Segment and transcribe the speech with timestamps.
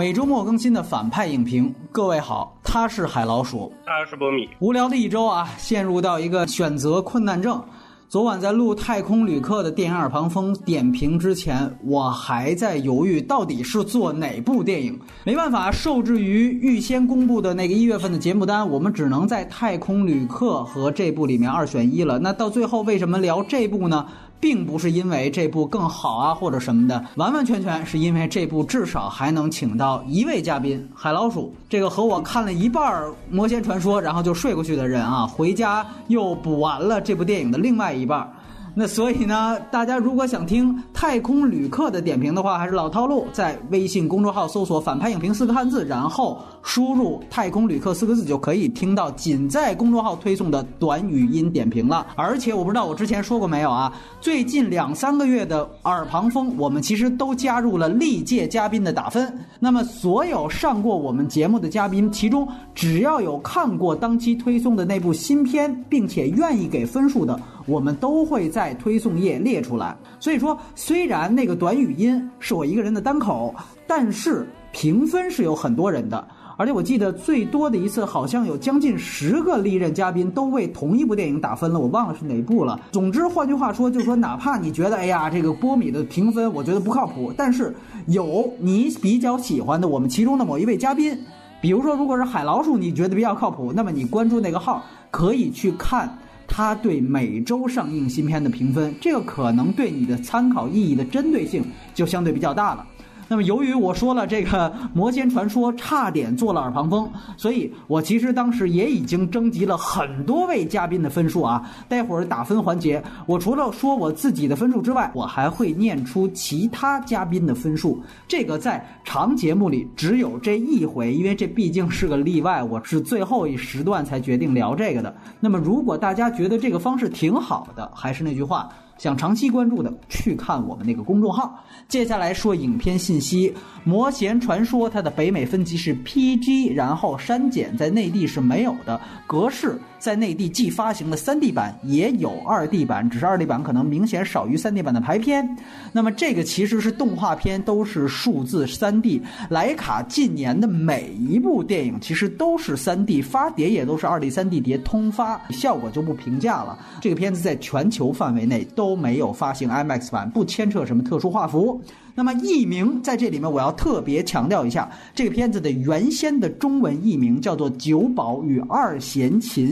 [0.00, 1.70] 每周末更新的反派影评。
[1.92, 4.48] 各位好，他是海老鼠，他是波米。
[4.58, 7.62] 无聊的一周啊，陷入到一个选择困难症。
[8.08, 14.98] 昨晚在录《太空旅客》的电影耳旁风点评之前，我还在犹豫到底是做哪部电影。
[15.22, 22.18] 没办法，受制于预先公布的那个一月份的节目单，我们只能在《太空旅客》和这部里面二选一了。
[22.18, 24.06] 那到最后为什么聊这部呢？
[24.40, 38.28] 并不是因为这部更好啊，或者什么的，完完全全是因为这部至少还能请到一位嘉宾——海老鼠，这个和我看了一半《魔仙传说》然后就睡过去的人啊，回家又补完了这部电影的另外一半。
[38.74, 52.06] 那所以呢，大家如果想听《太空旅客》的点评的话，还是老套路，在微信公众号搜索“反派影评”四个汉字，然后输入“太空旅客”四个字，就可以听到仅在公众号推送的短语音点评了。
[52.14, 59.36] 而且我不知道我之前说过没有啊，最近两三个月的耳旁风，我们其实都加入了历届嘉宾的打分。
[59.58, 67.38] 那么所有上过我们节目的嘉宾，其中只要有看过当期推送的那部新片，并且愿意给分数的。
[67.70, 73.54] 我们都会在推送页列出来，所以说虽然那个短语音是我一个人的单口，
[73.86, 82.80] 但是评分是有很多人的，而且我记得最多的一次好像有将近十个历任嘉宾都为同一部电影打分了，我忘了是哪部了。
[82.90, 87.72] 总之，换句话说，就是说哪怕你觉得哎呀这个波米的评分我觉得不靠谱，但是
[88.06, 91.16] 有你比较喜欢的我们其中的某一位嘉宾，
[91.60, 96.18] 比如说如果是海老鼠你觉得比较靠谱，那么你关注那个号可以去看。
[96.50, 101.62] 它对每周上映新片的评分，这个可能对你的参考意义的针对性
[101.94, 102.84] 就相对比较大了。
[103.32, 111.64] 那么，由于我说了这个《魔仙传说》差点做了耳旁风，所以我其实当时也已经征集了很多位嘉宾的分数啊。
[111.88, 118.02] 待会儿打分环节，我除了说我自己的分数之外，我还会念出其他嘉宾的分数。
[118.26, 125.16] 这个在长节目里只有这一回，因为这毕竟是个例外，我是最后一时段才决定聊这个的。
[125.38, 128.68] 那么，如果大家觉得这个方式挺好的，还是那句话。
[129.00, 131.58] 想长期关注的，去看我们那个公众号。
[131.88, 133.48] 接下来说影片信息，
[133.82, 139.80] 《魔弦传说》它的北美分级是 PG，然后删减在内地是没有的，格式。
[139.98, 145.46] 在内地既发行了 3D 版，也有 2D 版，只是 2D 版可能明显少于 3D 版的排片。
[145.92, 149.20] 那么这个其实是动画片，都是数字 3D。
[149.50, 156.78] 莱卡近年的每一部电影其实都是 3D，发碟也都是 2D、3D 碟通发，效果就不评价了。
[157.02, 161.80] 这个片子在全球范围内都都没有发行 IMAX 版，不牵扯什么特殊画幅。
[162.16, 169.68] 那么译名在这里面，我要特别强调一下，这个片子的原先的中文译名叫做《九宝与二弦琴》，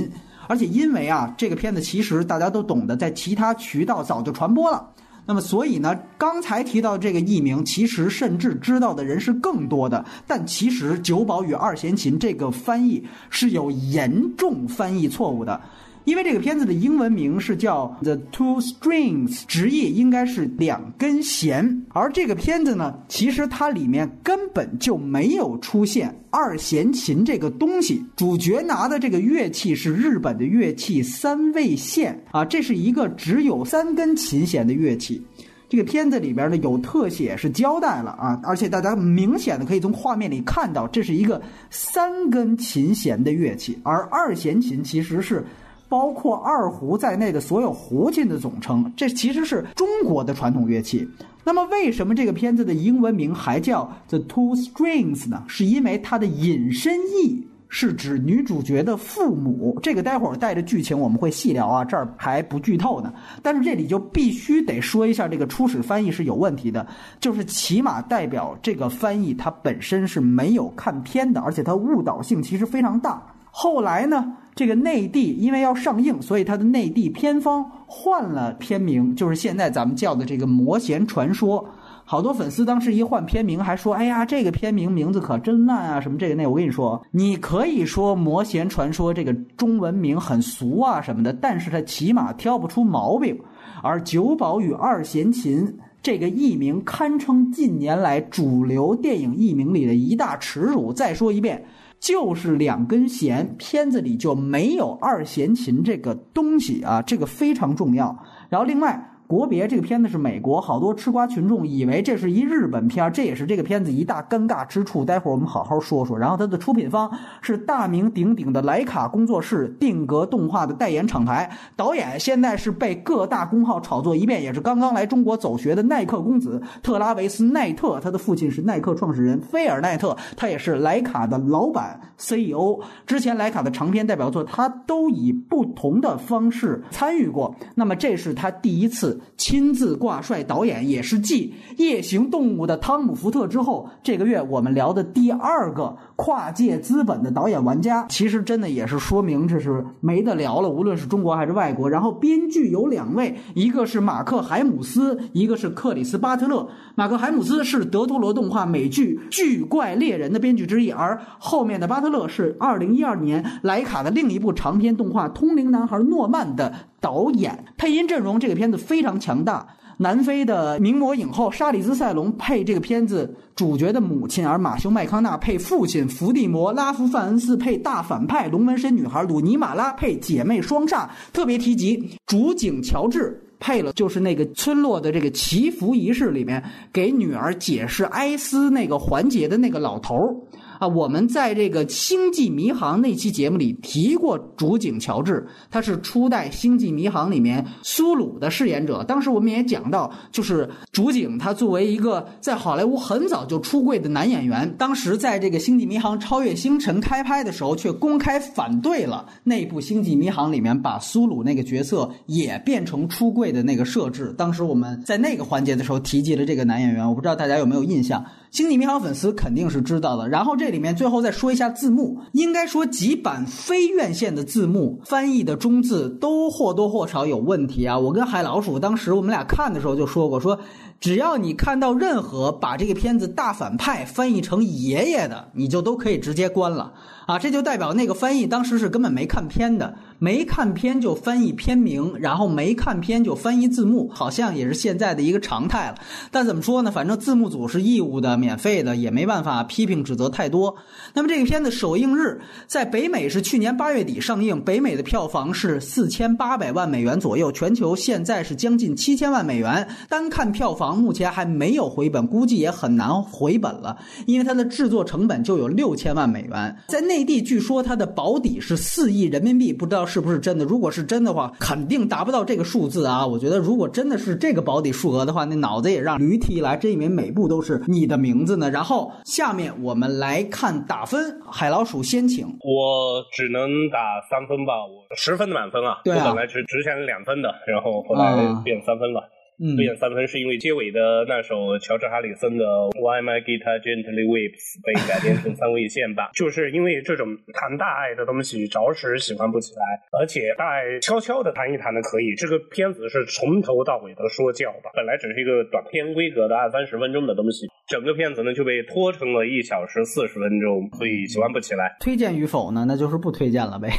[0.46, 4.88] 而且因为啊，这个片子其实大家都懂得，在其他渠道早就传播了。
[5.26, 10.04] 那么所以呢，刚才提到这个译名，其实甚至知道的人是更多的。
[10.28, 15.60] 但其实《九宝与二弦琴》这个翻译是有严重翻译错误的。
[16.08, 21.84] 因为这个片子的英文名是叫《The Two Strings》，直译应该是两根弦。
[21.90, 28.02] 而这个片子呢，其实它里面根本就没有出现二弦琴这个东西。
[28.16, 35.22] 主角拿的这个乐器是日本的乐器三味线啊，这是一个只有三根琴弦的乐器。
[35.68, 45.44] 这个片子里边呢有特写是交代了啊，而且大家明显的可以从画面里看到，这是一个三根琴弦的乐器，而二弦琴其实是。
[45.88, 51.08] 包括二胡在内的所有胡琴的总称，这其实是中国的传统乐器。
[51.44, 55.42] 那么，为什么这个片子的英文名还叫《The Two Strings》呢？
[55.48, 59.78] 是因为它的引申义是指女主角的父母。
[59.82, 63.10] 这个待会儿带着剧情我们会细聊啊，这儿还不剧透呢。
[63.42, 66.86] 但是这里就必须得说一下，这个初始翻译是有问题的，
[67.18, 73.22] 就是起码代表这个翻译它本身是没有看片的，而且它误导性其实非常大。
[73.50, 74.36] 后来呢？
[74.58, 81.62] 这个内地因为要上映，所以它的内地片方换了片名，就是现在咱们叫的这个《魔弦传说》。
[82.04, 93.38] 好多粉丝当时一换片名，还说：“哎呀，这个片名名字可真烂啊！”什么这个那，我跟你说，你可以说《魔弦传说》这个中文名很俗啊什么的，但是它起码挑不出毛病。
[93.80, 95.64] 而《九宝与二弦琴》
[96.02, 100.92] 这个译名，堪称近年来主流电影译名里的一大耻辱。
[100.92, 101.64] 再说一遍。
[102.00, 108.16] 就是两根弦，片子里就没有二弦琴这个东西啊，这个非常重要。
[108.48, 115.04] 然后另外，国别这个片子是美国，好多吃瓜群众以为这是一日本片，这也是这个片子一大尴尬之处。
[115.04, 116.18] 待会儿我们好好说说。
[116.18, 117.10] 然后它的出品方
[117.42, 121.50] 是大名鼎鼎的莱卡工作室，定格动画的代言厂牌。
[121.76, 128.00] 导演现在是被各大公号炒作一遍，也是刚刚来中国走学的耐克公子特拉维斯奈特。
[128.00, 132.80] 他的父亲是耐克创始人菲尔奈特，他也是莱卡的老板 CEO。
[133.06, 137.54] 之前莱卡的长篇代表作，他都以不同的方式参与过。
[137.74, 139.17] 那么这是他第一次。
[139.36, 148.04] 亲自挂帅导演，也是继《夜行动物》的汤姆·福特之后，这个月我们聊的第二个跨界资本的导演玩家。
[148.08, 151.88] 其实真的也是说明这是没得聊了，无论是中国还是外国。
[151.88, 156.68] 然后编剧有两位，一个是马克·海姆斯，一个是克里斯·巴特勒。
[156.96, 166.74] 马克·海姆斯是德托罗动画美剧《巨怪猎人》的编剧之一，而后面的巴特勒是2012年莱卡的另一部长篇动画《通灵男孩诺曼》的。
[167.00, 169.64] 导演配音阵容，这个片子非常强大。
[170.00, 181.08] 南非的名模影后莎莉兹·塞隆配这个片子主角的母亲，而马修·麦康纳配父亲伏地魔，拉夫·范恩斯配大反派龙纹身女孩鲁尼马拉配姐妹双煞。
[181.32, 186.62] 特别提及主景乔治配了，就是那个村落的这个祈福仪式里面
[186.92, 190.36] 给女儿解释哀思那个环节的那个老头儿。
[190.78, 199.02] 啊，我们在这个《星际迷航》那期节目里提过主景乔治，他是初代《星际迷航》里面苏鲁的饰演者。
[199.04, 214.34] 当时我们也讲到，就是主景他作为一个在好莱坞很早就出柜的男演员，当时在这个《星际迷航：超越星辰》开拍的时候，却公开反对了那部《星际迷航》里面把苏鲁那个角色也变成出柜的那个设置。
[214.36, 218.24] 当时我们在那个环节的时候提及了这个男演员，我不知道大家有没有印象。
[218.50, 220.28] 星际迷航粉丝肯定是知道的。
[220.28, 227.96] 然后这里面最后再说一下字幕，应该说几版非院线的字幕翻译的中字都或多或少有问题啊。
[227.96, 230.58] 我跟海老鼠当时我们俩看的时候就说过，说
[231.00, 236.92] 只要你看到任何把这个片子大反派翻译成爷爷的，你就都可以直接关了。
[237.28, 245.96] 啊，这就代表那个翻译当时是根本没看片的，没看片就翻译片名，然后没看片就翻译字幕，好像也是现在的一个常态了。
[246.30, 246.90] 但怎么说呢？
[246.90, 250.74] 反正字幕组是义务的、免费的，也没办法批评指责太多。
[251.12, 259.86] 那么这个片子首映日在北美是去年八月底上映，北美的票房是四千八百万美元左右，全球现在是将近七千万美元。
[260.08, 267.17] 单看票房目前还没有回本，估计也很难回本了，因为它的制作成本就有六千万美元，在那。
[267.18, 270.64] 内地据说它的保底是四亿人民币，不知道是不是真的。
[270.64, 273.26] 如果是真的话，肯定达不到这个数字啊！
[273.26, 276.76] 我觉得如果真的是这个保底数额的话，那脑子也让驴踢来。
[276.76, 278.70] 这里面每部都是你的名字呢？
[278.70, 282.46] 然后下面我们来看打分，海老鼠先请。
[282.46, 283.98] 我只能打
[284.30, 285.98] 三分吧，我十分的满分啊。
[286.04, 286.28] 对啊。
[286.28, 289.28] 我本来是只想两分的，然后后来变三分了。
[289.58, 299.82] 推荐三分是因为结尾的那首乔治哈里森的 Why My Guitar Gently Weeps 被改编成三味线吧， 就是因为这种谈大爱的东西，着实喜欢不起来，
[300.20, 302.34] 而且大爱悄悄的谈一谈的可以。
[302.36, 311.96] 这个片子是从头到尾的说教吧，本来只是一个短片规格的二三十分钟的东西，整个片子呢就被拖成了一小时四十分钟，所以喜欢不起来。
[312.00, 312.84] 推荐与否呢？
[312.86, 313.90] 那就是不推荐了呗，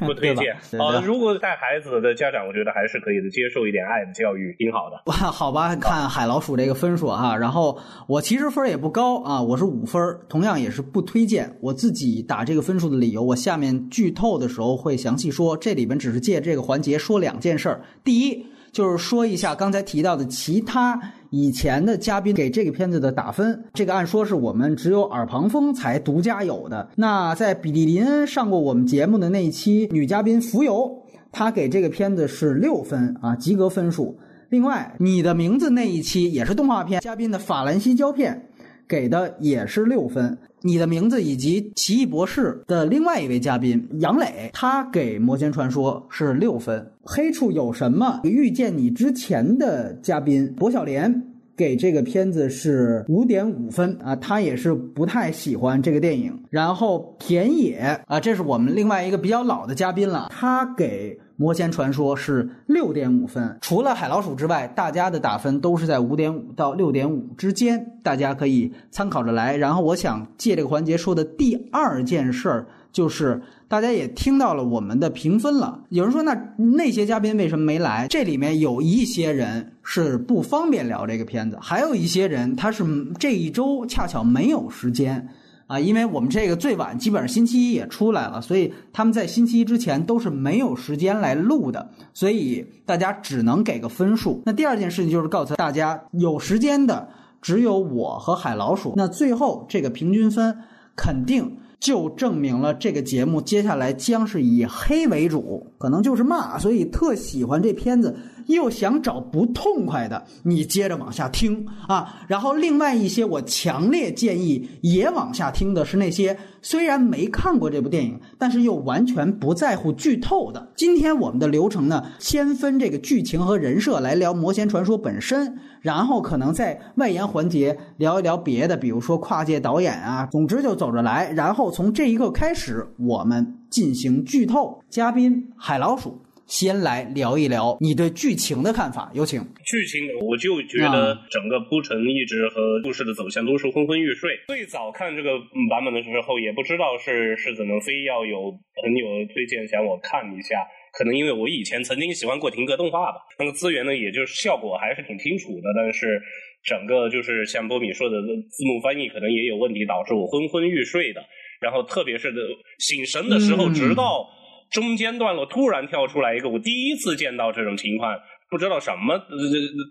[0.00, 0.52] 不推荐。
[0.78, 5.00] 啊，如果带孩子的家长，我觉得还是可以的，接受一点爱的教育挺好的。
[5.06, 11.56] 哇，好吧，看海老鼠这个分数啊，然后我其实分也不高啊，我是五分，同样也是不推荐。
[11.62, 15.56] 我自己打这个分数的理由，我下面剧透的时候会详细说。
[15.56, 17.82] 这里边只是借这个环节说两件事儿。
[18.04, 21.00] 第一，就是说一下刚才提到的其他
[21.30, 26.88] 以前的嘉宾给这个片子的打分，这个按说是我们只有耳旁风才独家有的。
[26.96, 30.90] 那在比利林恩上过我们节目的那一期女嘉宾浮游，
[31.32, 34.18] 她给这个片子是六分啊，及格分数。
[34.48, 38.48] 另外，你的名字那一期也是动画片嘉宾的法兰西胶片，
[38.88, 40.36] 给的也是六分。
[40.62, 46.90] 你的名字以及奇异博士的另外一位嘉宾杨磊，他给魔仙传说是六分。
[47.02, 48.20] 黑处有什么？
[48.24, 51.22] 遇见你之前的嘉宾薄晓莲
[51.56, 56.38] 给这个片子是五点五分啊，他也是不太喜欢这个电影。
[56.50, 61.18] 然后田野啊，这是我们另外一个比较老的嘉宾了，他给。
[61.40, 69.56] 魔仙传说是六点五分，除了海老鼠之外，大家的打分都是在五点五到六点五之间，大家可以参考着来。
[69.56, 75.82] 然后，我想借这个环节说的第二件事儿，就是大家也听到了我们的评分了。
[75.88, 78.06] 有人说，那那些嘉宾为什么没来？
[78.10, 82.84] 这里面有一些人是不方便聊这个片子，还有一些人他是
[83.18, 85.26] 这一周恰巧没有时间。
[85.70, 94.42] 啊，因为我们这个最晚基本上星期一也出来了，所以他们在星期一之前都是没有时间来录的，所以大家只能给个分数。
[94.44, 97.08] 那第二件事情就是告诉大家，有时间的
[97.40, 98.94] 只有我和海老鼠。
[98.96, 100.58] 那最后这个平均分
[100.96, 108.14] 肯定就证明了这个节目接下来将是以黑为主，可能就是骂，所以特喜欢这片子。
[108.46, 112.22] 又想找不痛快的，你接着往下听啊。
[112.26, 120.72] 然后另外一些，我强烈建议也往下听的是那些虽然没看过这部电影，但是又完全不在乎剧透的。
[120.76, 130.26] 今天我们的流程呢，先分这个剧情和人设来聊《魔仙传说》本身，然后可能在外延环节聊一聊别的，比如说跨界导演啊。
[130.30, 134.82] 总之就走着来，然后从这一刻开始，我们进行剧透。
[134.88, 136.20] 嘉宾海老鼠。
[136.50, 139.38] 先来聊一聊你对剧情的看法，有请。
[139.64, 144.34] 剧情，我就觉得整个铺陈一直和故事的走向都是昏昏欲睡。
[144.48, 145.38] 最早看这个
[145.70, 150.66] 版本的时候，也不知道是是怎么非要有朋友推荐想我看一下，
[150.98, 153.18] 可能因为我以前曾经喜欢过停格动画吧。
[153.38, 156.20] 那个资源呢，也就是效果还是挺清楚的，但是
[156.64, 161.22] 整个就是像波米说的字幕翻译可能也有问题，导致我昏昏欲睡的。
[161.60, 162.40] 然后特别是的
[162.80, 164.26] 醒神的时候，直到。
[164.70, 169.18] 中间段落突然跳出来一个，我第一次见到这种情况，不知道什么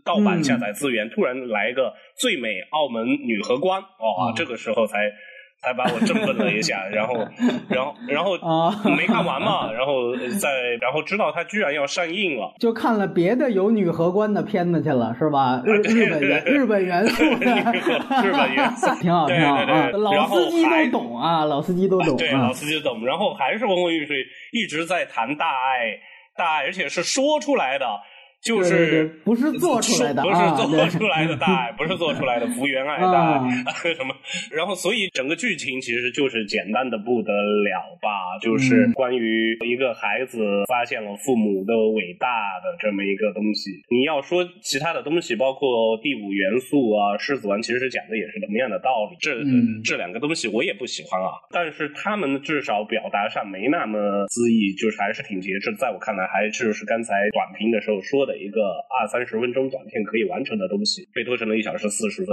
[0.04, 4.98] 盗版下载资源，突然来一个最美澳门女荷官，哇，这个时候才。
[5.62, 7.16] 才把我振奋了一下，然后，
[7.68, 10.50] 然后，然后没看完嘛，然后再，
[10.80, 15.62] 然后知道他居然要上映了，就看了别的有女荷官的片子去了，是吧？
[15.66, 17.46] 日 日本元日本元素的，
[18.24, 19.92] 日本元素 挺好，挺好啊。
[19.92, 23.06] 老司机都懂啊，老司机都懂，对，老司机懂。
[23.06, 24.18] 然后还是昏昏欲睡，
[24.54, 26.00] 一直在谈大爱，
[26.38, 27.86] 大爱，而且是说出来的。
[28.42, 33.50] 就是不是做出来的，不是做出来的大爱，不是做出来的福原爱大爱
[33.94, 34.16] 什么？
[34.52, 38.40] 然后，所以整个剧情其实就是简单的不得了吧？
[38.42, 42.28] 就是关于一个孩子发现了父母的伟大
[42.64, 43.72] 的这么一个东西。
[43.90, 49.18] 你要说其他的东西，包括第五元素啊，狮子王其实讲的也是同样的道理。
[49.20, 49.36] 这
[49.84, 54.00] 这两个东西我也不喜欢啊，但是他们至少表达上没那么
[54.32, 55.76] 恣意，就是还是挺节制。
[55.76, 58.29] 在我看来，还就是刚才短评的时候说的。
[58.30, 58.62] 的一个
[58.94, 62.30] 二三十分钟短片可以完成的东西，被拖成了一小时四十分，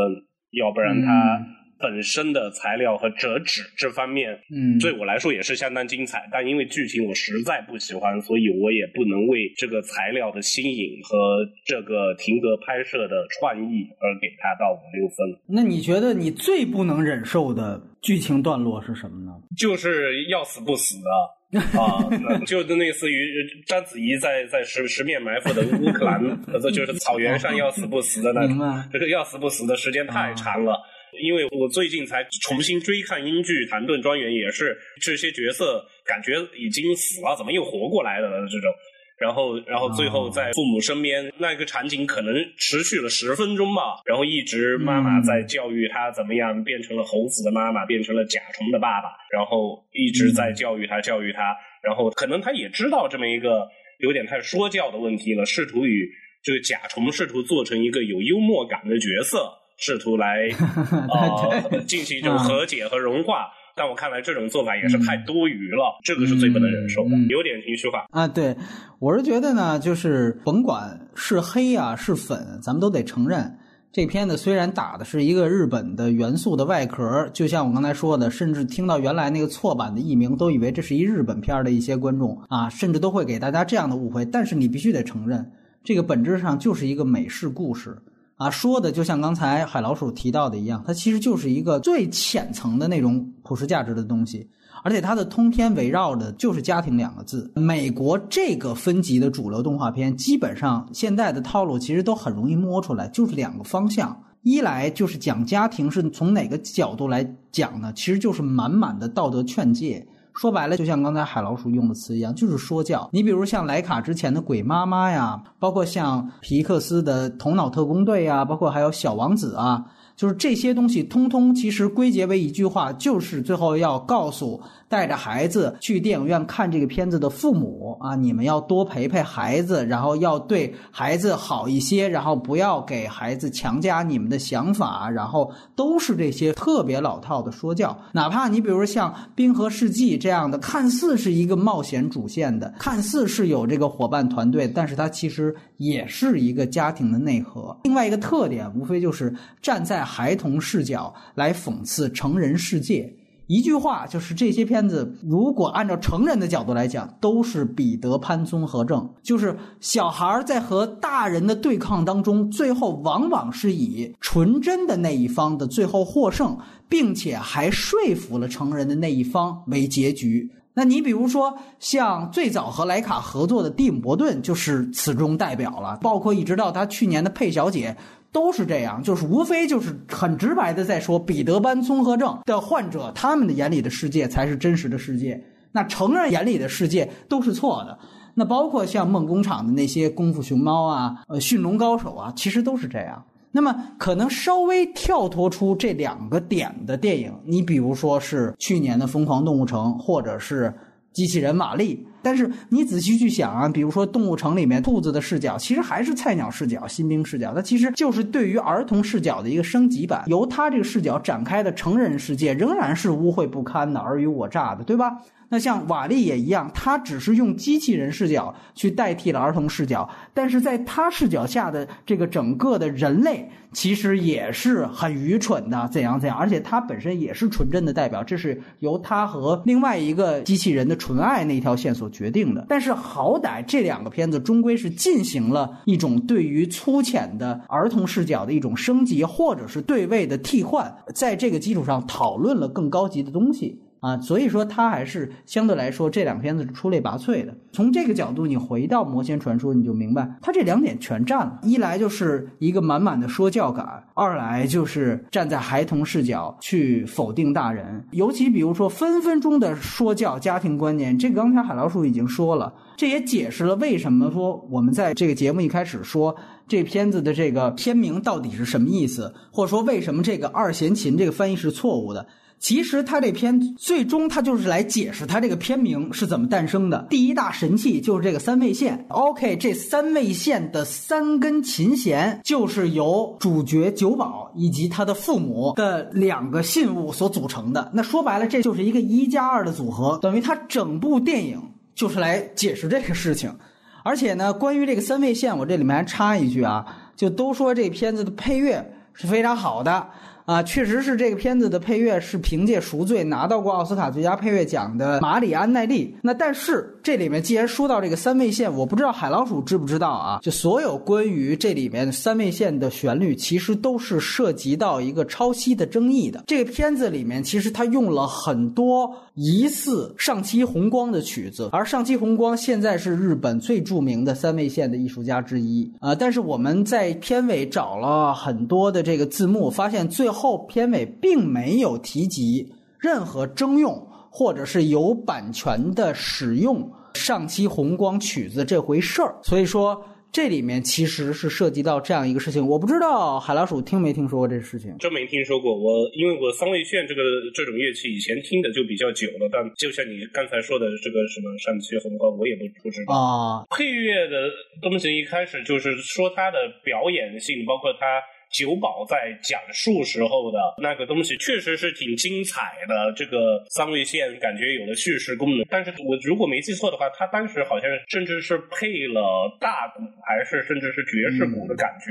[0.53, 1.41] 要不然它
[1.79, 6.27] 本身的材料和折纸这方面，嗯，对我来说也是相当精彩。
[6.33, 15.17] 但因为剧情我实在不喜欢，所以我也不能为这个材料的新颖和这个停格拍摄的创意而给它到五六分。
[15.49, 19.33] 那你觉得你最不能忍受的剧情段落是什么呢？
[19.57, 21.11] 就是要死不死的。
[21.53, 22.03] 啊，
[22.47, 26.21] 就类似于章子怡在在十十面埋伏的乌克兰，
[26.53, 28.59] 这就是草原上要死不死的那种，
[28.93, 30.77] 这个要死不死的时间太长了。
[31.23, 38.71] 因为我最近才重新追看英剧《谭盾庄园》，也是这些角色感觉已经死了，怎么又活过来了的这种。
[39.19, 53.67] 然后，然后最后在父母身边那个场景可能持续了十分钟吧，然后一直妈妈在教育他怎么样变成了猴子的妈妈，变成了甲虫的爸爸，然后一直在教育他，教育他，然后可能他也知道这么一个
[54.01, 56.11] 有点太说教的问题了，试图与
[56.43, 60.49] 这个甲虫试图做成一个有幽默感的角色，试图来
[61.09, 63.51] 呃进行一种和解和融化。
[63.79, 68.27] 但我看来这种做法也是太多余了，这个是最不能忍受的，有点情绪化啊。
[68.27, 68.57] 对，
[68.99, 73.59] 我是觉得呢，就是甭管是黑啊是粉，咱们都得承认，
[73.93, 84.25] 这片子虽然打的是一个日本的元素的外壳，就像我刚才说的，甚至听到原来那个错版的译名，都以为这是一日本片的一些观众啊，甚至都会给大家这样的误会。
[84.25, 85.53] 但是你必须得承认，
[85.85, 87.99] 这个本质上就是一个美式故事。
[88.37, 94.47] 啊，说的就像刚才海老鼠提到的一样，它其实就是一个最浅层的那种普世价值的东西，
[94.85, 97.51] 而且它的通篇围绕的就是家庭两个字。
[97.55, 107.91] 美国这个分级的主流动画片，基本上现在的套路其实都很容易摸出来，就是两个方向：一来就是讲家庭是从哪个角度来讲呢？
[107.95, 110.07] 其实就是满满的道德劝诫。
[110.37, 113.09] 说白了，就像刚才海老鼠用的词一样，就是说教。
[113.11, 119.83] 你比如像莱卡之前的《鬼妈妈》呀，包括像皮克斯的《头脑特工队》呀，包括还有《小王子》啊，
[120.15, 124.61] 就是这些东西，通通其实归结为一句话，就是最后要告诉。
[124.89, 137.97] 带着孩子去电影院看这个片子的父母啊，你们要多陪陪孩子，然后要对孩子好一些，然后不要给孩子强加你们的想法，然后都是这些特别老套的说教。
[138.13, 147.77] 哪怕你比如像《冰河世纪》这样的，看似是一个冒险主线的，看似是有这个伙伴团队，但是它其实也是一个家庭的内核。
[147.85, 153.16] 另外一个特点，无非就是站在孩童视角来讽刺成人世界。
[153.47, 170.51] 一句话就是这些片子，如果按照成人的角度来讲，都是彼得潘综合症，就是小孩在和大人的对抗当中，最后往往是以纯真的那一方的最后获胜，并且还说服了成人的那一方为结局。
[170.75, 177.97] 那你比如说，像最早和莱卡合作的蒂姆·伯顿就是此中代表了，包括一直到他去年的佩小姐。
[178.37, 187.99] 都是这样，就是无非就是很直白的在说，彼得班综合症的患者，他们的眼里的世界才是真实的世界，那成人眼里的世界都是错的。
[188.35, 193.25] 那包括像梦工厂的那些功夫熊猫啊，呃，驯龙高手啊，其实都是这样。
[193.53, 200.71] 那么可能稍微跳脱出这两个点的电影，你比如说是去年的疯狂动物城，或者是。
[201.13, 210.25] 机器人玛丽，但是你仔细去想啊，比如说《动物城》里面兔子的视角，其实还是菜鸟视角、新兵视角，它其实就是对于儿童视角的一个升级版。
[210.27, 215.23] 由他这个视角展开的成人世界，仍然是污秽不堪的、尔虞我诈的，对吧？
[215.49, 232.67] 那像瓦力也一样，他只是用机器人视角去代替了儿童视角，但是在他视角下的这个整个的人类，其实也是很愚蠢的，怎样怎样，而且他本身也是纯真的代表，这是由他和另外一个机器人的纯爱那条线所决定的。
[232.69, 243.81] 但是好歹这两个片子终归是进行了一种对于粗浅的儿童视角的一种升级，或者是对位的替换，在这个基础上讨论了更高级的东西。
[244.07, 247.53] 啊，所以说它还是相对来说这两片子出类拔萃的。
[247.73, 251.59] 从这个角度，你回到《魔仙传说》，你就明白它这两点全占了。
[251.65, 253.85] 一来就是一个满满的说教感，
[254.15, 258.07] 二来就是站在孩童视角去否定大人。
[258.13, 266.33] 尤其比如说分分钟的说教家庭观念，这个刚才海老鼠已经说了，这也解释了为什么说我们在这个节目一开始说
[266.69, 272.25] 这片子的这个片名到底是什么意思，或者说为什么这个二弦琴这个翻译是错误的。
[272.59, 277.07] 其实他这篇最终他就是来解释他这个片名是怎么诞生的。
[277.11, 279.05] 第一大神器就是这个三味线。
[279.09, 287.91] OK，这三味线的三根琴弦就是由主角九保以及他的父母的两个信物所组成的。
[287.95, 291.63] 那说白了，这就是一个一加二的组合，等于他整部电影
[291.95, 293.55] 就是来解释这个事情。
[294.03, 300.09] 而且呢，关于这个三味线，我这里面还插一句啊，就都说这片子的配乐是非常好的。
[300.47, 306.17] 啊，确实是这个片子的配乐是凭借《赎罪》拿到过奥斯卡最佳配乐奖的马里安奈利。
[306.23, 310.41] 那但是这里面既然说到这个三味线，我不知道海老鼠知不知道啊？
[310.43, 316.43] 就所有关于这里面三味线的旋律，其实都是涉及到一个抄袭的争议的。
[316.49, 326.13] 这个片子里面其实他用了很多疑似上期红光的曲子，而上期红光现在是日本最著名的三味线的艺术家之一啊。
[326.13, 330.29] 但是我们在片尾找了很多的这个字幕，发现最。
[330.29, 334.06] 后片尾并没有提及任何征用
[334.39, 342.61] 或者是有版权的使用上期红光曲子这回事儿，所以说这里面其实是涉及到这样一个事情。
[342.69, 344.95] 我不知道海老鼠听没听说过这事情？
[344.99, 345.75] 真没听说过。
[345.75, 347.23] 我因为我三味线这个
[347.55, 353.65] 这种乐器以前听的就比较久了，但就像你刚才说的这个什么上期红光，我也不不知道啊。
[353.71, 358.21] 配乐的东西一开始就是说它的表演性，包括它。
[358.57, 365.67] 酒保在讲述时候的那个东西确实是挺精彩的，这个三位线感觉有了叙事功能。
[365.69, 372.09] 但是我如果没记错的话，他当时好像甚至是配了大鼓，还是甚至是爵士鼓的感觉。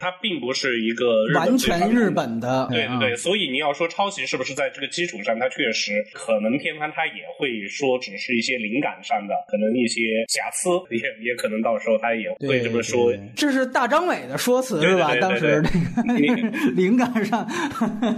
[0.00, 13.12] 它并不是一个完全日本的，对对对，所以你要说抄袭是不是在这个基础上，它确实可能片方他也会说只是一些灵感上的，可能一些瑕疵，也也可能到时候他也会这么说。
[13.34, 15.14] 这是大张伟的说辞是吧？
[15.20, 15.62] 当时
[16.04, 17.46] 那个 灵感上，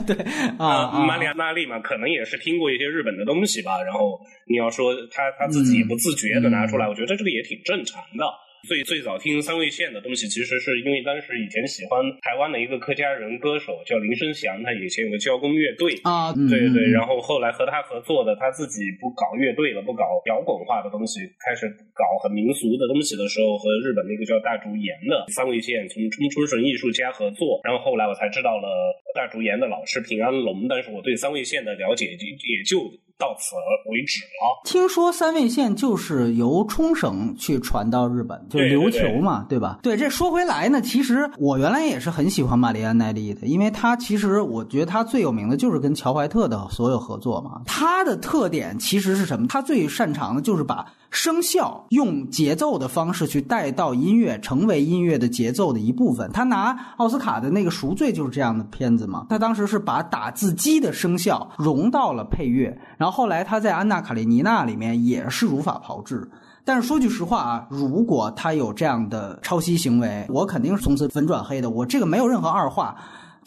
[0.07, 0.17] 对
[0.59, 3.83] 啊，马里亚纳利嘛，可能也是听过一些日本的东西吧。
[3.83, 8.25] 然后你要说他他自己不自觉的拿出来，我觉得这个也挺正常的。
[8.69, 28.69] 最最早听三味线的东西，其实是因为当时以前喜欢台湾的一个客家人歌手叫林生祥，他以前有个交工乐队啊，对对，然后后来和他合作的，他自己不搞乐队了，不搞摇滚化的东西，开始搞很民俗的东西的时候，和日本那个叫大竹研的三味线从冲冲绳艺术家合作，然后后来我才知道了
[29.15, 32.93] 大竹研的老师平安龙，但是我对三味线的了解也也就。
[33.21, 33.55] 到此
[33.91, 34.61] 为止了。
[34.65, 39.79] 听说三味线就是由冲绳去传到日本，就琉球嘛，对吧？
[39.83, 47.61] 对，这说回来呢，其实我原来也是很喜欢玛丽安奈利的，因为她其实我觉得她最有名的就是跟乔怀特的所有合作嘛。
[47.67, 49.47] 他的特点其实是什么？
[49.47, 56.31] 他最擅长的就是把声效用节奏的方式去带到音乐，成为音乐的节奏的一部分。
[56.33, 59.27] 他拿奥斯卡的那个《赎罪》就是这样的片子嘛。
[59.29, 66.31] 他当时是把打字机的声效融到了配乐，然后后来他在《安娜·卡列尼娜》里面也是如法炮制。
[66.65, 71.71] 但是说句实话啊，如果他有这样的抄袭行为，我肯定是从此粉转黑的。
[71.71, 72.97] 我这个没有任何二话。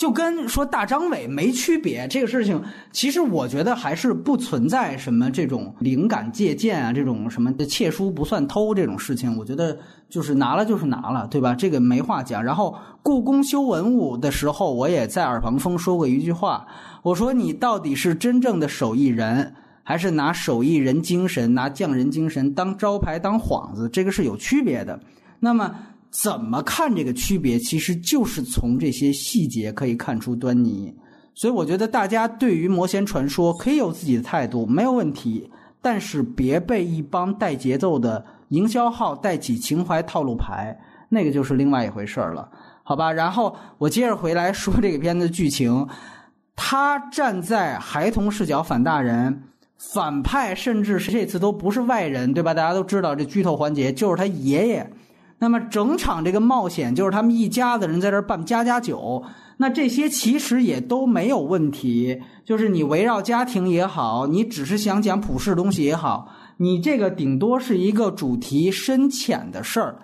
[0.04, 2.62] 就跟说大张伟没区别，这个事情
[2.92, 11.56] 其实我觉得还是不存在什么这种灵感借鉴啊，这种什么的窃书不算偷这种事情，我觉得就是拿了就是拿了，对吧？
[11.56, 12.44] 这个没话讲。
[12.44, 16.68] 然后故宫修文物的时候，我也在耳旁风说过一句话，
[17.02, 23.88] 我说你到底是真正的手艺人，还是拿手艺人精神、拿匠人精神当招牌、当幌子？
[23.88, 25.00] 这个是有区别的。
[25.39, 25.74] 那么。
[26.21, 27.58] 怎么看这个区别？
[27.58, 30.93] 其实就是从这些细节可以看出端倪。
[31.34, 35.49] 所以我觉得大家对于魔仙传说可以有自己的态度，没有问题。
[35.82, 42.47] 但是别被一帮带节奏的营销号带起情怀套路牌，那个就是另外一回事儿了，
[42.84, 43.12] 好吧？
[43.12, 45.86] 然后我接着回来说这个片子剧情，
[46.56, 49.43] 他站在孩童视角反大人，
[49.78, 52.54] 反派甚至是这次都不是外人，对吧？
[52.54, 54.89] 大家都知道这剧透环节就是他爷爷。
[55.39, 59.22] 那么整场这个冒险就是他们一家子人在这儿办家家酒，
[59.58, 62.22] 那这些其实也都没有问题。
[62.46, 69.98] 就是你围绕家庭也好，你只是想讲普世东西也好，你这个顶多是一个主题深浅的事儿。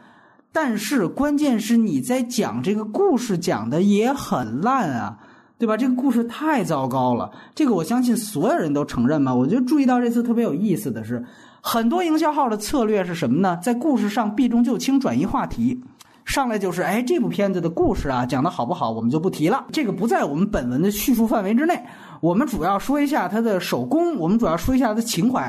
[0.52, 5.20] 但是关键是你在讲这个故事讲的也很烂啊，
[5.58, 5.78] 对吧？
[5.78, 9.34] 这个故事太糟糕了，这个我相信所有人都承认嘛。
[9.34, 11.24] 我就注意到这次特别有意思的是。
[11.62, 13.60] 很多营销号的策略是什么呢？
[13.62, 15.82] 在故事上避重就轻，转移话题，
[16.26, 21.80] 上来就是，哎，这部片子的故事啊，讲的好不好，我们就不提了，这个不在我们本文的叙述范围之内。
[22.22, 25.42] 我们主要说一下它的手工，我们主要说一下它的情怀。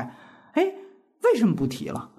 [0.53, 0.63] 哎，
[1.23, 2.09] 为什么不提了？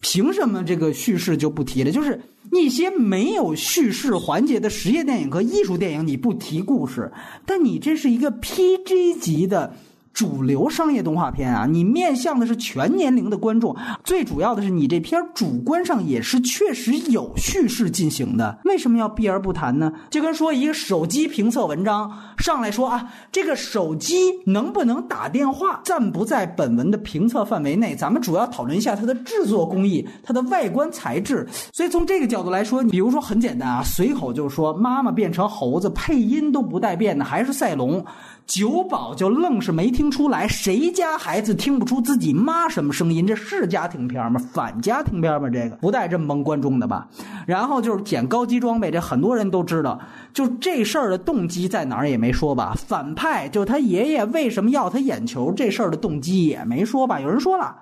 [0.00, 1.92] 凭什么这个叙事就不提了？
[1.92, 7.12] 就是一些没有叙事环节的实业电影和艺术电影，你不提故事，
[7.46, 9.74] 但你这是一个 PG 级的。
[10.12, 19.92] 主流商业动画片啊，你面向的是全年龄的观众，最主要的是你这片主观上也是确实有叙事进行的，为什么要避而不谈呢？
[20.10, 24.14] 就跟说一个手机评测文章上来说啊，这个手机
[24.46, 31.46] 能不能打电话，暂不在本文的评测范围内，咱们主要讨论一下它的制作工艺、它的外观材质。
[31.72, 38.04] 所以从这个角度来说，你比如说很简单啊，随口就说妈妈变成猴子，配音都不带变的，还是赛龙。
[38.46, 43.26] 九宝就愣是没听出来，谁家孩子听不出自己妈什么声音？
[43.26, 44.40] 这是家庭片吗？
[44.52, 45.48] 反家庭片吗？
[45.48, 47.08] 这个不带这么蒙观众的吧？
[47.46, 49.98] 然后就是捡高级装备，这很多人都知道。
[50.34, 52.74] 就这事儿的动机在哪儿也没说吧？
[52.76, 55.52] 反派就他爷爷为什么要他眼球？
[55.52, 57.20] 这事儿的动机也没说吧？
[57.20, 57.74] 有人说了，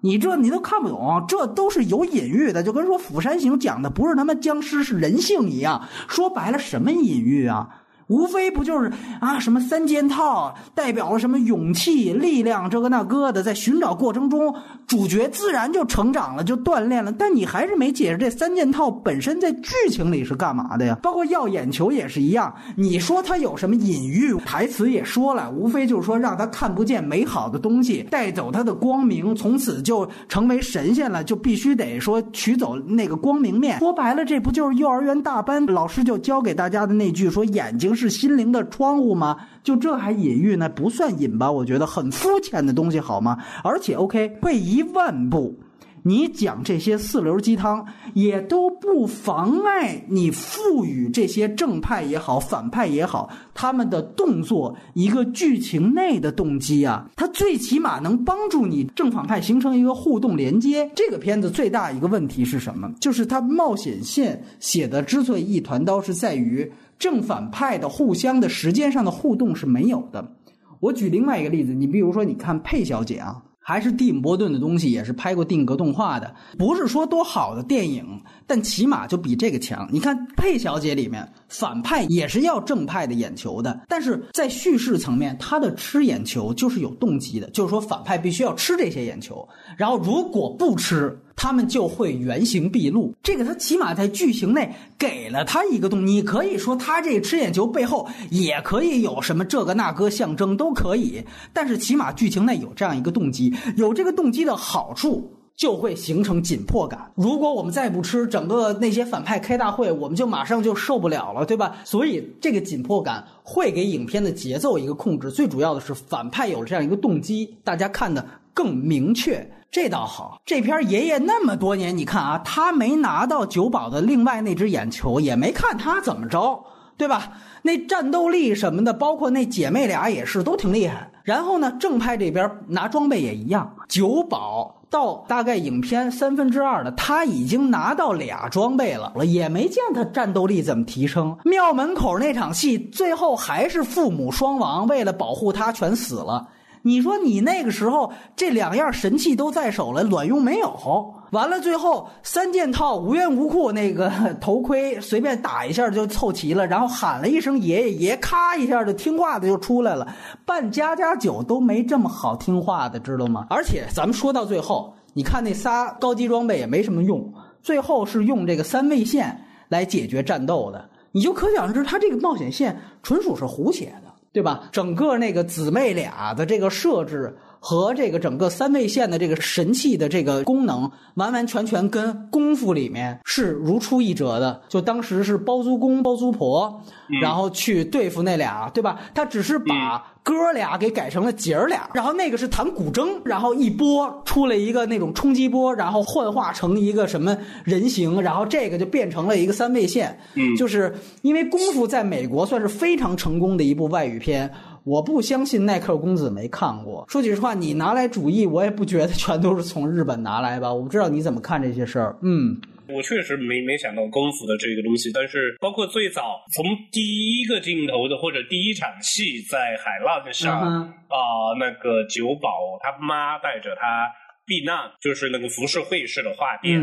[0.00, 5.82] 你这你都看不懂，这都是有隐喻的，就跟说《釜山行》讲的不是他妈僵尸是人性一样。
[6.08, 7.68] 说白了，什么隐喻啊？
[8.08, 14.54] 无非不就是啊，什么三件套代表了什么勇气、力量，这个那个的，在寻找过程中，
[14.86, 17.10] 主角自然就成长了，就锻炼了。
[17.10, 20.96] 但你还是没解释这三件套本身在剧情里是干嘛的呀？
[21.02, 22.54] 包括要眼球也是一样。
[22.76, 24.36] 你说他有什么隐喻？
[24.44, 33.80] 台词也说了，无非就是说让他看不见美好的东西，带走他的光明，从此就成为神仙了，就必须得说取走那个光明面。
[33.80, 37.95] 说白了，这不就是幼儿园大班老师就教给大家的那句说眼睛。
[37.96, 39.36] 是心灵的窗户吗？
[39.64, 40.68] 就这还隐喻呢？
[40.68, 41.50] 不算隐吧？
[41.50, 43.38] 我觉得很肤浅的东西，好吗？
[43.64, 45.58] 而且，OK，退一万步。
[46.02, 57.10] 你讲这些四流鸡汤，也都不妨碍你赋予这些正派也好、反派也好，他们的动作一个剧情内的动机啊。
[57.16, 60.88] 它最起码能帮助你正反派形成一个互动连接。
[60.94, 62.88] 这个片子最大一个问题是什么？
[63.00, 70.36] 就是它冒险线写的之所以一团刀，是在于正反派的互相的时间上的互动是没有的。
[70.80, 73.42] 我举另外一个例子，你比如说，你看佩小姐啊。
[73.68, 78.06] 还是蒂姆·波顿的东西，也是拍过定格动画的，不是说多好的电影，
[78.46, 79.88] 但起码就比这个强。
[79.90, 89.44] 你看《佩小姐》里面，反派也是要正派的眼球的，但是在叙事层面，他的吃眼球就是有动机的，就是说反派必须要吃这些眼球，
[89.76, 91.18] 然后如果不吃。
[91.36, 101.22] 他们就会原形毕露，这个他起码在剧情内给了他一个动，你可以说他这吃眼球背后也可以有什么这个那个象征都可以，
[101.52, 107.12] 但是起码剧情内有这样一个动机，有这个动机的好处就会形成紧迫感。
[107.14, 111.76] 如果我们再不吃，整个那些反派开大会，我们就马上就受不了了，对吧？
[111.84, 119.46] 所以这个紧迫感会给影片的节奏一个控制，最主要的是反派有了这样一个动机，大家看的更明确。
[119.76, 126.64] 这倒好，这片爷爷那么多年，你看啊，他没拿到九保的另外那只眼球，也没看他怎么着，
[126.96, 127.30] 对吧？
[127.60, 131.10] 那战斗力什么的，包括那姐妹俩也是都挺厉害。
[131.24, 141.36] 然后呢，正派这边拿装备也一样，九保到大概影片三分之二的，他已经拿到俩装备了，也没见他战斗力怎么提升。
[141.44, 146.48] 庙门口那场戏，最后还是父母双亡，为了保护他全死了。
[146.86, 151.12] 你说你那个时候这两样神器都在手了，卵用没有？
[151.32, 154.08] 完了，最后三件套无缘无故那个
[154.40, 160.06] 头盔随便打一下就凑齐了，然后喊了一声爷爷爷，咔一下就听话的就出来了。
[160.44, 163.48] 扮家家酒都没这么好听话的，知道吗？
[163.50, 174.05] 而且咱们说到最后，你看那仨高级装备也没什么用，最后是用这个三味线来解决战斗的，你就可想而知，他这个冒险线纯属是胡写的。
[174.36, 174.68] 对吧？
[174.70, 184.62] 整个那个姊妹俩的这个设置和这个整个三位线的这个神器的这个功能，完完全全跟功夫里面是如出一辙的。
[184.68, 186.82] 就当时是包租公包租婆，
[187.20, 189.00] 然后去对付那俩，对吧？
[189.14, 190.12] 他只是把。
[190.26, 200.18] 哥俩给改成了姐儿俩，然后那个是弹古筝，然后一波出了一个那种冲击波，然后幻化成一个什么人形，然后这个就变成了一个三位线。
[200.34, 200.92] 嗯，就是
[201.22, 204.52] 因为功夫在美国算是非常成功的一部外语片，
[204.86, 207.04] 我不相信耐克公子没看过。
[207.08, 210.72] 说句实话，你拿来主义，我也不觉得全都是从日本拿来吧。
[210.72, 212.16] 我不知道你怎么看这些事儿。
[212.22, 212.56] 嗯。
[212.88, 224.08] 我确实没没想到功夫的这个东西，但是包括最早从第一个镜头的或者第一场戏在海浪上啊，那个九保他妈带着他
[224.46, 226.80] 避难，就是那个浮世绘式的画店，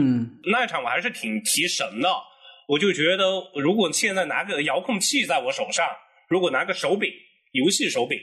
[0.52, 2.10] 那场我还是挺提神的。
[2.68, 3.24] 我就觉得，
[3.56, 5.86] 如果现在拿个遥控器在我手上，
[6.28, 7.10] 如果拿个手柄
[7.54, 8.20] 游戏手柄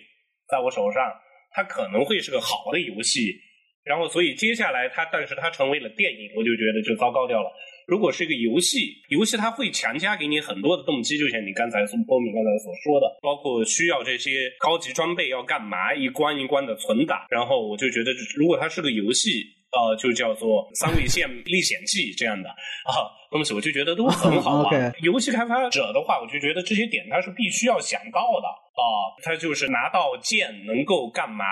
[0.47, 1.03] 在我手上，
[1.51, 3.35] 它可能会是个好的游戏。
[3.83, 7.51] 然后，所以接下来它，但是它成为了电影，我就觉得就糟糕掉了。
[7.89, 17.25] 如果是一个游戏，游戏它会强加给你很多的动机，就像你刚才从波米刚才所说的，包括需要这些高级装备要干嘛，一关一关的存档。
[17.31, 24.95] 然后我就觉得，如果它是个游戏，呃，就叫做三味线历险记这样的啊东西，我就觉得都很好 玩。
[25.03, 28.83] 游戏开发者的话，我就觉得这些点他是必须要想到的啊。
[29.23, 31.45] 他就是拿到剑能够干嘛，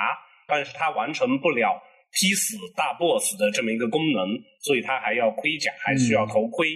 [0.47, 1.81] 但是他完成不了。
[2.11, 4.27] 劈死大 boss 的这么一个功能，
[4.63, 6.67] 所以他还要盔甲，还需要头盔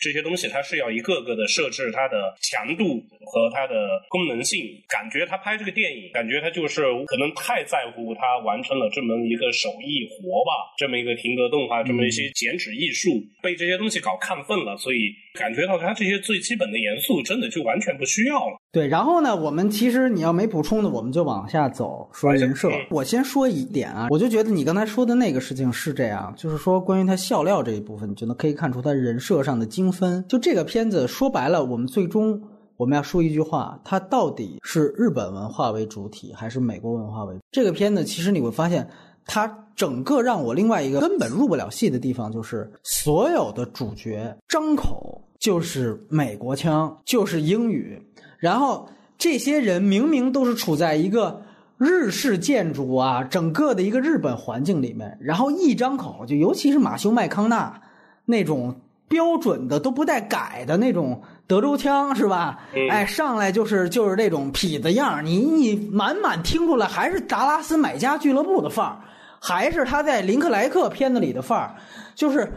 [0.00, 3.74] 这些东西，它是要一个个的设置它的强度和它的
[4.08, 4.64] 功能性。
[4.88, 13.10] 感觉他拍这个电影，感觉他就是可能太在乎他完成了这么一个手艺活吧，这么一个停格动画，这么一些剪纸艺术，
[13.42, 18.58] 被这些东西搞亢奋了，所以感觉到他这些最基本的元素真的就完全不需要了。
[18.72, 22.68] 对，然后呢，我们其实你要没补充的，我们就往下走说人设。
[22.90, 30.24] 我先说一点啊，我就觉得你刚才说的那个事情是这样，就是说关于他笑料这一部分，你就能可以看出他人设上的精分。
[30.28, 32.40] 就这个片子说白了，我们最终
[32.76, 37.36] 我们要说一句话，它到底是日本文化为主体还是美国文化为？
[37.52, 38.88] 这个片子其实你会发现，
[39.32, 48.02] 它整个让我另外一个根本入不了戏的地方，就是所有的主角张口就是美国腔，就是英语。
[48.38, 51.40] 然后这些人明明都是处在一个
[51.78, 57.80] 日式建筑啊，整个的一个日本环境里面，然后一张口就，尤其是马修麦康纳
[58.24, 62.58] 那种标准的都不带改的那种德州腔，是吧？
[62.90, 68.98] 哎，上来就是就是那种痞子样你你满满听出来还是达拉斯买家俱乐部的范儿，
[69.40, 71.74] 还是他在林克莱克片子里的范儿，
[72.14, 72.52] 就是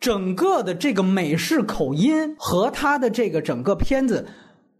[0.00, 4.26] 整个的这个美式口音和他的这个整个片子。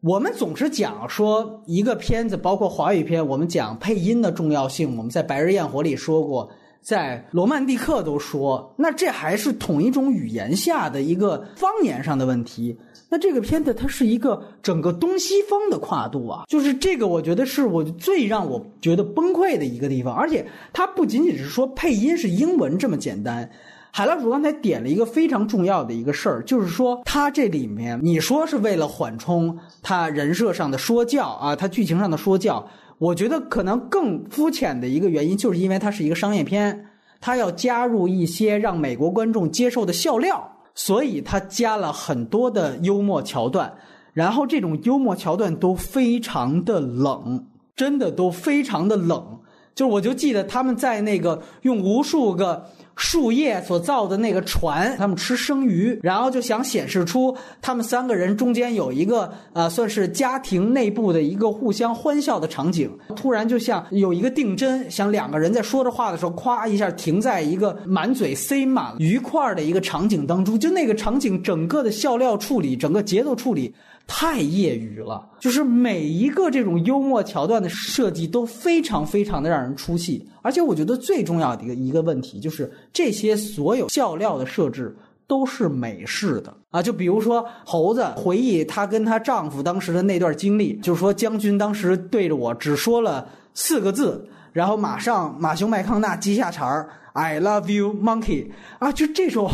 [0.01, 4.97] 我们总是讲说一个片子，包括华语片，我们讲配音的重要性。
[4.97, 12.77] 我们在《白日焰火》里说过，在《罗曼蒂克》都说，那这还是同一种语言下的一个方言上的问题。
[13.13, 20.15] 那这个片子它是一个整个东西方的跨度啊，就是这个，我觉得是我最让我觉得崩溃的一个地方。
[20.15, 23.51] 而且它不仅仅是说配音是英文这么简单。
[23.91, 36.87] 海老鼠刚才点了一个非常重要的一个事儿，就是说他这里面你说是为了缓冲他人设上的说教啊，他剧情上的说教，我觉得可能更肤浅的一个原因，就是因为它是一个商业片，
[37.21, 43.75] 它要加入一些让美国观众接受的笑料，所以他加了很多的幽默桥段，
[44.13, 49.41] 然后这种幽默桥段都非常的冷，真的都非常的冷，
[49.75, 52.67] 就是我就记得他们在那个用无数个。
[53.03, 62.89] 树叶所造的那个船，他们吃生鱼，然后就想显示出他们三个人中间有一个呃，算是家庭内部的一个互相欢笑的场景。
[63.17, 73.75] 突然就像有一个定帧，想两个人在说着话的时候，咵一下停在一个满嘴塞满鱼块的一个场景当中，就那个场景整个的笑料处理，整个节奏处理。
[74.07, 84.95] 太业余了，就是每一个这种幽默桥段的设计都非常非常的让人出戏，而且我觉得最重要的一个一个问题就是这些所有笑料的设置
[85.27, 86.55] 都是美式的。
[86.71, 99.51] 啊，就比如说猴子回忆她跟她丈夫当时的那段经历，就是说将军当时对着我只说了四个字，然后马上马修麦康纳接下茬儿 “I love you, monkey” 啊，就这种。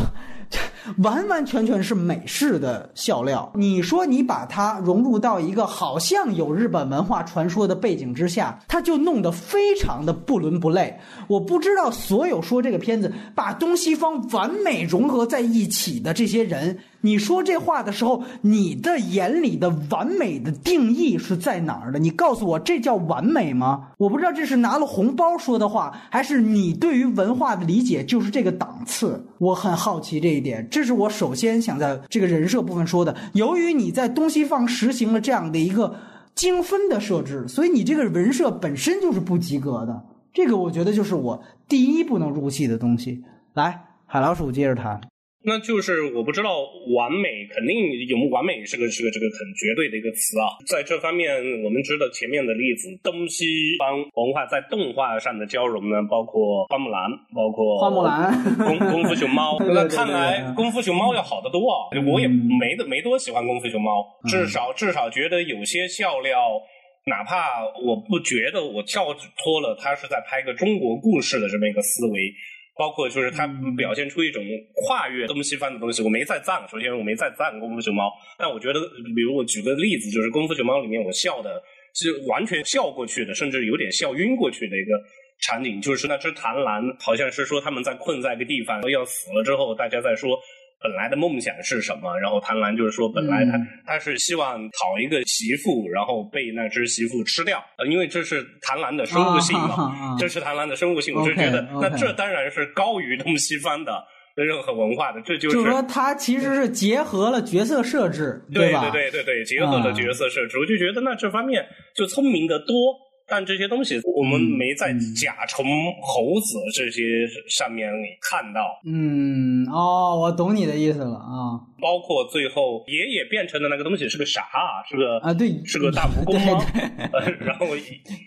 [0.99, 3.51] 完完全全是美式的笑料。
[3.55, 10.99] 你说你把它融入到一个好像有日本文化传说的背景之下，它就弄得非常的不伦不类。
[11.27, 16.79] 我不知道所有说这个片子把东西方完美融合在一起的这些人。
[17.01, 21.99] 你说这话的时候，你的眼里的完美的定义是在哪儿的？
[22.01, 23.91] 你告诉我，这叫完美吗？
[23.99, 29.28] 我不知道这是拿了红包说的话，还是你对于文化的理解就是这个档次。
[29.38, 33.14] 我很好奇这一点，这是我首先想在这个人设部分说的。
[33.33, 35.94] 由于你在东西方实行了这样的一个
[36.35, 40.05] 精分的设置，所以你这个人设本身就是不及格的。
[40.33, 43.24] 这个我觉得就是我第一不能入戏的东西。
[43.55, 45.01] 来，海老鼠接着谈。
[45.49, 46.61] 那就是我不知道
[46.95, 47.75] 完美肯定
[48.07, 51.33] 有完美是个是个这个很绝对的一个词啊，在这方面
[51.65, 53.47] 我们知道前面的例子东西
[53.79, 58.31] 方文化在动画上的交融呢，包括花木兰，包括花木兰，
[58.61, 59.59] 功功夫熊猫。
[59.73, 61.89] 那看来功夫熊猫要好得多啊！
[62.07, 66.61] 我也没的没多喜欢功夫熊猫，至少至少觉得有些笑料，
[67.07, 72.33] 哪怕我不觉得我跳脱了，他是在拍个中国故事的这么一个思维。
[72.79, 73.45] 包括就是他
[73.77, 74.41] 表现出一种
[74.87, 76.64] 跨越东西方的东西，我没在赞。
[76.71, 78.81] 首先我没在赞功夫熊猫，但我觉得，
[79.17, 81.61] 比如我举个例子，就是功夫熊猫里面我笑的
[81.95, 84.93] 是完全笑过去的，甚至有点笑晕过去的一个
[85.41, 90.38] 场景，就是那只螳螂，好像是说他们在困在一个地方要死了之后，大家在说。
[90.81, 92.17] 本来的梦想是什么？
[92.19, 104.05] 然后贪婪就是说，本来他他是希望讨一个媳妇，然后被那只媳妇吃掉，因为这是贪婪的生物性嘛，这是贪婪的生物性，我就觉得那这当然是高于东西方的
[104.37, 108.91] 任何文化的，这就是说他其实是结合了角色设置，对吧？
[108.91, 113.08] 对对对对，结合了角色设置，我就觉得那这方面就聪明的多。
[113.29, 115.67] 但这些东西我们没在甲虫、
[116.03, 117.03] 猴子这些
[117.49, 117.91] 上面
[118.23, 118.61] 看到。
[118.87, 121.61] 嗯，哦，我懂你的意思了啊。
[121.81, 124.43] 包括最后爷爷变成的那个东西是个啥？
[124.88, 126.64] 是个啊，对，是个大蜈蚣吗？
[127.41, 127.67] 然后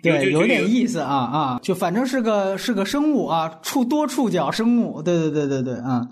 [0.03, 5.01] 对，有点意思啊啊，就反正是个是个生物啊，触多触角生物。
[5.01, 6.07] 对对对对对，啊。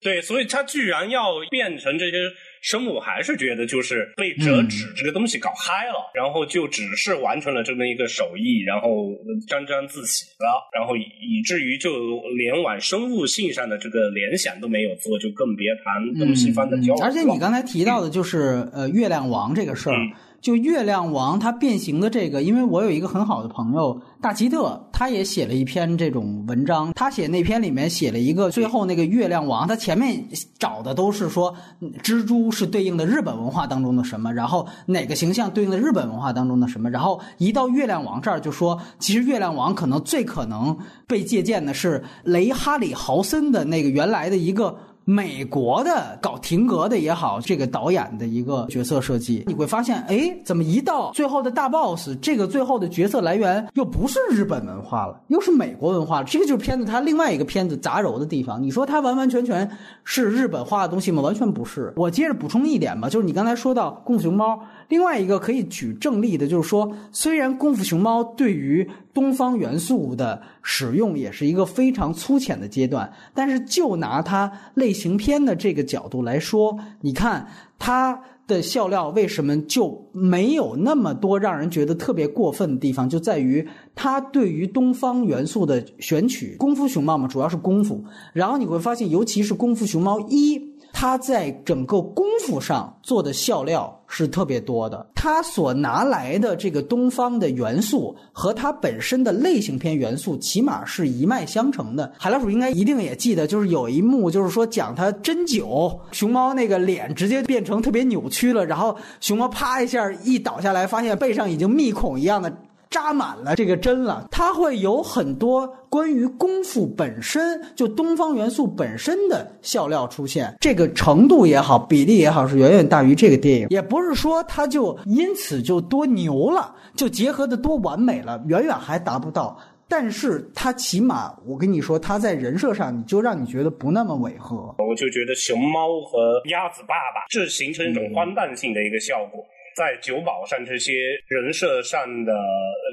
[0.00, 2.16] 对，所以它居然要变成这些。
[2.62, 9.10] 生物还是觉得就是被折纸这个东西搞嗨了，然后就只是完成了这么一个手艺，然后
[9.46, 11.90] 沾沾自喜了，然后以至于就
[12.36, 17.04] 连往生物性上的这个联想都没有做，就更别谈东西方的交流。
[17.04, 19.96] 而且你刚才提到的就是呃月亮王这个事儿。
[20.40, 26.92] 就月亮王他变形的这个，因为我有一个很好的朋友大吉特，他也写了一篇这种文章。
[26.94, 30.24] 他写那篇里面写了一个最后那个月亮王，他前面
[30.58, 31.54] 找的都是说
[32.02, 44.76] 蜘蛛是对应的日本文化当中的什么，然后哪个形象对应的日本文化当中的什么，然后一到月亮王这儿就说，其实月亮王可能最可能被借鉴的是雷哈里豪森的那个原来的一个。
[45.10, 56.26] 美国的搞停格的也好，这个导演的一个角色设计，你会发现，哎，怎么一到最后的大 boss，这个最后的角色来源又不是日本文化了，又是美国文化了。
[56.26, 58.62] 这个就是片子它另外一个片子杂糅的地方。
[58.62, 59.70] 你说它完完全全
[60.04, 61.22] 是日本化的东西吗？
[61.22, 61.90] 完全不是。
[61.96, 77.46] 我接着补充一点吧，就是你刚才说到功夫熊猫，另外一个可以举正例的，就是说，虽然功夫熊猫对于东方元素的使用也是一个非常粗浅的阶段，但是就拿它类型片的这个角度来说，你看
[77.78, 86.56] 它的笑料为什么就没有那么多让人觉得特别过分的地方，就在于它对于东方元素的选取。
[86.56, 90.67] 功夫熊猫嘛，主要是功夫，然后你会发现，尤其是功夫熊猫一。
[91.00, 102.12] 他在整个功夫上做的笑料是特别多的，他所拿来的这个东方的元素和他本身的类型片元素，起码是一脉相承的。
[102.18, 112.52] 海老鼠应该一定也记得，就是有一幕，就是说讲他针灸，熊猫那个脸直接变成特别扭曲了，然后熊猫啪一下一倒下来，发现背上已经密孔一样的。
[112.90, 123.66] 扎满了这个针了，它会有很多关于功夫本身就东方元素本身的笑料出现，这个程度也好，比例也好，是远远大于这个电影。
[123.70, 129.58] 也不是说它就因此就多牛了，就结合的多完美了，远远还达不到。
[129.90, 134.74] 但是它起码，我跟你说，它在人设上，你就让你觉得不那么违和。
[134.78, 139.42] 我就觉得熊猫和鸭子爸爸，是形成一种荒诞性的一个效果。
[139.78, 140.92] 在酒保上这些
[141.28, 142.34] 人设上的，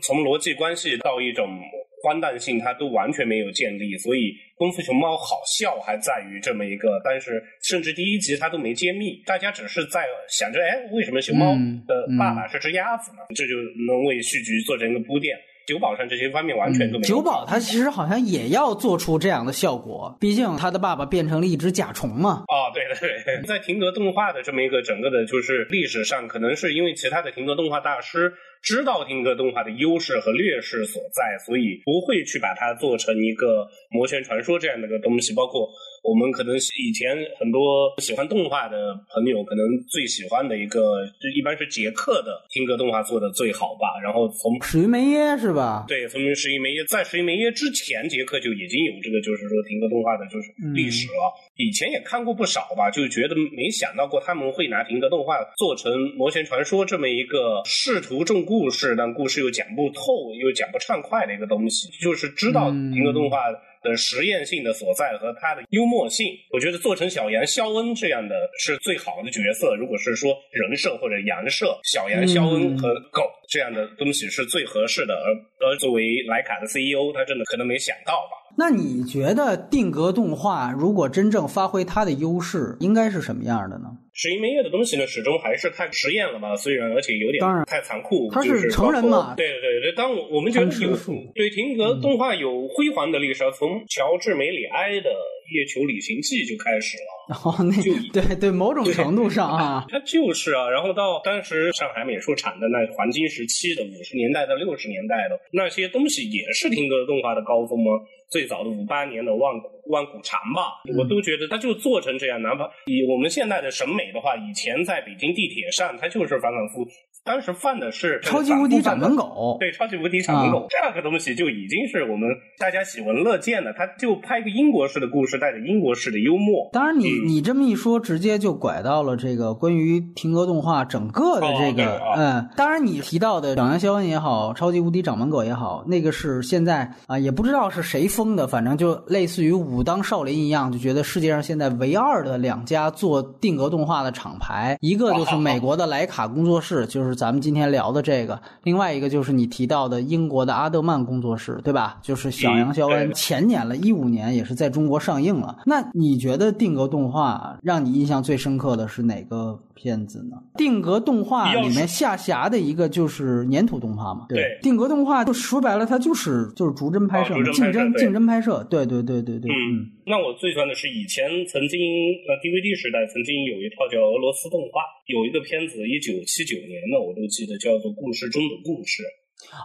[0.04, 1.60] 从逻辑关系到一种
[2.04, 3.98] 荒诞性，它都完全没有建立。
[3.98, 11.56] 所以功夫熊猫好笑还在于这么一个，但是甚至第一集它都没揭秘，大家只是在想着，哎，为什么熊猫
[11.88, 13.18] 的爸爸是只鸭子呢？
[13.36, 13.56] 这就
[13.88, 15.36] 能为续集做成一个铺垫。
[15.66, 17.16] 酒保上这些方面完全都没有。
[17.16, 22.44] 酒保他其实好像也要做出这样的效果，毕竟他的爸爸变成了一只甲虫嘛。
[22.48, 35.70] 哦，对对对，在停格动画的这么一个整个的，就是历史上，可能是因为其他的停格动画大师知道停格动画的优势和劣势所在，所以不会去把它做成一个魔拳传说这样的一个东西，包括。
[36.06, 44.00] 我们可能以前很多喜欢动画的朋友，可能最喜欢的一个，就一般是杰克的听歌动画做的最好吧。
[44.04, 45.86] 然后从石一梅耶是吧？
[45.88, 51.34] 对，从石一梅耶，在石一梅耶之前，杰克就已经有这个，就是说听歌动画的就是历史了。
[51.58, 61.90] 以前也看过不少吧，就觉得没想到过他们会拿听歌动画做成《魔仙传说》这么一个试图重故事，但故事又讲不透又讲不畅快的一个东西。
[62.00, 63.38] 就是知道听歌动画。
[63.86, 69.76] 的实验性的所在和他的幽默性，我觉得做成小杨肖恩这样的是最好的角色。
[69.76, 75.14] 如果是说人设或者杨设，小杨肖恩和狗这样的东西是最合适的。
[75.14, 75.30] 而
[75.70, 78.42] 而作为莱卡的 CEO，他真的可能没想到吧？
[78.58, 83.86] 那你觉得定格动画如果真正发挥它的优势，应该是什么样的呢？
[84.16, 86.56] 石英梅叶的东西呢，始终还是太实验了吧？
[86.56, 88.30] 虽然而且有点太残酷。
[88.32, 89.36] 它是成人嘛？
[89.36, 90.96] 对对对，当我我们觉得有
[91.36, 95.10] 对停格动画有辉煌的历史，从乔治梅里埃的
[95.52, 97.36] 《月球旅行记》就开始了。
[97.44, 100.70] 哦，那就对对，某种程度上 啊，它就是啊。
[100.70, 107.92] 然后到当时上海美术产的那黄金时期的五十年代到六十年代的那些东西，也是停格动画的高峰吗？
[108.30, 112.42] 最早的五八年的《万古万古长》吧，我都觉得它就做成这样。
[112.42, 116.92] 哪怕以我们现在的审美的话，以前在北京地铁上，它就是反反复复。
[117.26, 123.74] 当时犯的是超级无敌掌门狗，对，超级无敌掌门狗这个东西就已经是我们大家喜闻乐见的。
[123.74, 126.70] 他就拍个英国式的故事，带着英国式的幽默。
[126.72, 147.15] 当然，你你这么一说，直接就拐到了这个关于停格动画整个的这个，嗯，当然你提到的小羊肖恩也好，超级无敌掌门狗也好，那个是现在啊，也不知道是谁封的，反正就类似于武当少林一样，就觉得世界上现在唯二的两家做定格动画的厂牌，一个就是美国的莱卡工作室，就是。
[147.16, 151.98] 咱们今天聊的这个，另外一个就是你提到的英国的阿德曼工作室，对吧？
[152.02, 155.58] 就是小羊肖恩前年了，一五年也是在中国上映了。
[155.66, 160.38] 那你觉得定格动画让你印象最深刻的是哪个片子呢？
[160.58, 164.26] 定格动画里面下辖的一个就是粘土动画嘛？
[164.30, 168.66] 对，定格动画就说白了，它就是就是逐帧拍摄，竞争竞争拍摄。
[168.70, 169.52] 对对对对对。
[169.52, 171.82] 嗯，那我最喜欢的是以前曾经
[172.30, 174.82] 呃 DVD 时代曾经有一套叫俄罗斯动画。
[175.06, 179.04] 有一个片子，一九七九年的，我都记得，叫做《故事中的故事》。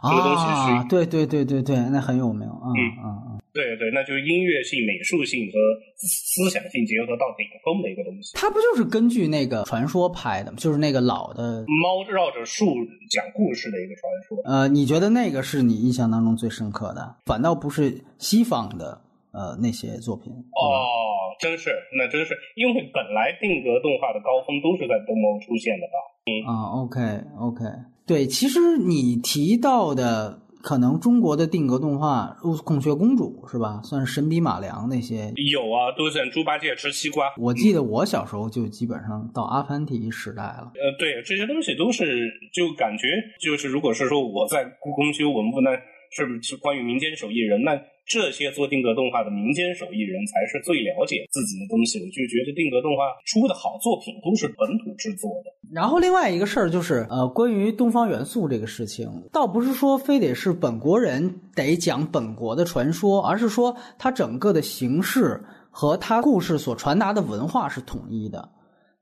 [0.02, 2.46] 啊，对对对对对，那很有名。
[2.46, 2.68] 嗯
[3.00, 5.56] 嗯嗯，对对，那就是音乐性、美术性和
[5.96, 8.32] 思想性结合到顶峰的一个东西。
[8.34, 10.58] 它不就是根据那个传说拍的吗？
[10.60, 12.66] 就是那个老的猫绕着树
[13.10, 14.38] 讲故事的一个传说。
[14.44, 17.16] 呃，你觉得那个是你印象当中最深刻的？
[17.24, 19.00] 反倒不是西方的
[19.32, 20.32] 呃那些作品。
[20.32, 21.08] 哦。
[21.38, 25.96] 真是，那真是，因为本来定格动画的高峰都是在东欧出现的吧？
[26.26, 26.52] 嗯啊
[26.82, 27.00] ，OK
[27.38, 27.64] OK，
[28.06, 33.80] 对，其实你提到的可能中国的定格动画，《孔雀公主》是吧？
[33.82, 37.32] 算是神笔马良那些有啊，都像猪八戒吃西瓜。
[37.38, 40.70] 我记得我小时候就基本上到阿凡提时代了。
[40.74, 43.08] 呃，对，这些东西都是就感觉
[43.40, 45.70] 就是，如果是说我在故宫修文物，那
[46.10, 47.80] 是不是关于民间手艺人那？
[48.06, 52.00] 这些做定格动画的民间手艺人才是最了解自己的东西。
[52.00, 55.50] 我就觉得定格动画出的好作品都是本土制作的。
[55.72, 65.40] 然后另外一个事儿就是，呃，关于东方元素这个事情，倒不是说非得是本国人得讲本国的传说，而是说它整个的形式
[65.70, 68.48] 和它故事所传达的文化是统一的。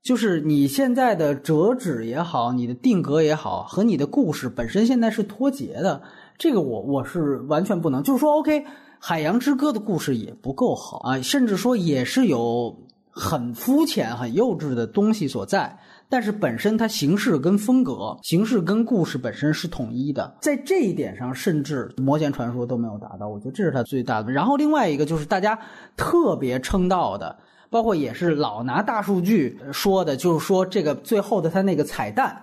[0.02, 6.02] 就是你现在的折纸也好，你的定格也好，和你的故事本身现在是脱节的。
[6.38, 8.60] 这个我我是完全不能，就是说，OK。
[9.00, 12.76] 《海洋之歌》的故事也不够好啊，甚至说也是有
[13.10, 15.78] 很肤浅、很幼稚的东西所在。
[16.08, 23.28] 但是本身它形式跟风格、形式跟故事本身是统一的，在这一点上，甚至《魔剑传说》都没有达到。
[23.28, 24.32] 我觉得这是它最大的。
[24.32, 25.56] 然后另外一个就是大家
[25.96, 27.38] 特别称道的，
[27.70, 32.36] 包括也是老拿大数据说的，就是说这个最后的它那个彩蛋，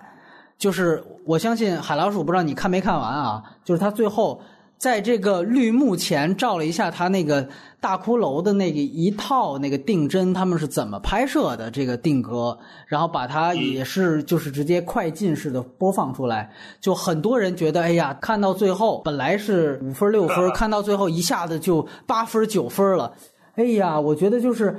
[0.58, 3.42] 就是我相信海老鼠不知道你看没看完啊？
[3.64, 4.40] 就是他最后。
[4.78, 7.48] 在这个绿幕前照了一下他那个
[7.80, 23.10] 大骷髅的那个一套那个定帧，他们是怎么拍摄的这个定格，然后把它也是就是直接快进式的播放出来，就很多人觉得哎呀，看到最后本来是五分六分，看到最后一下子就八分九分了，
[23.54, 24.78] 哎呀，我觉得就是。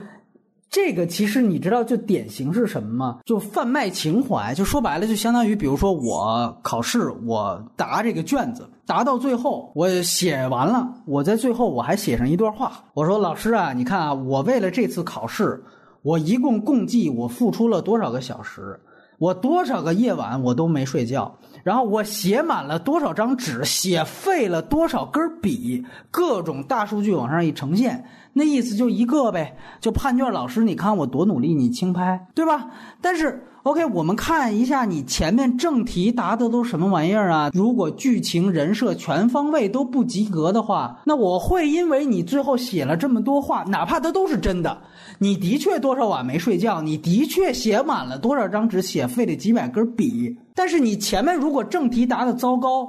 [0.70, 3.20] 这个其实你知道，就典型是什么吗？
[3.26, 15.64] 就贩卖情怀，就说白了，就相当于，比如说我考试，我答这个卷子，答到最后，我写完了，我在最后我还写上一段话，我说老师啊，你看啊，我为了这次考试，
[16.02, 18.80] 我一共共计我付出了多少个小时，
[19.20, 21.34] 我多少个夜晚我都没睡觉。
[21.64, 28.06] 然后我写满了多少张纸，写废了多少根笔，各种大数据往上一呈现，
[28.38, 32.68] 那意思就一个呗，就判卷老师，你看我多努力，你轻拍，对吧？
[33.02, 37.50] 但是 OK，我们看一下你前面正题答的都什么玩意儿啊？
[37.54, 44.78] 如果剧情人设全方位都不及格的话，那我会因为你最后写了这么多话，哪怕它都是真的，
[45.20, 50.38] 你的确多少晚没睡觉，你的确写满了多少张纸，写废了几百根笔。
[50.56, 52.88] 但是你前面如果正题答的糟糕，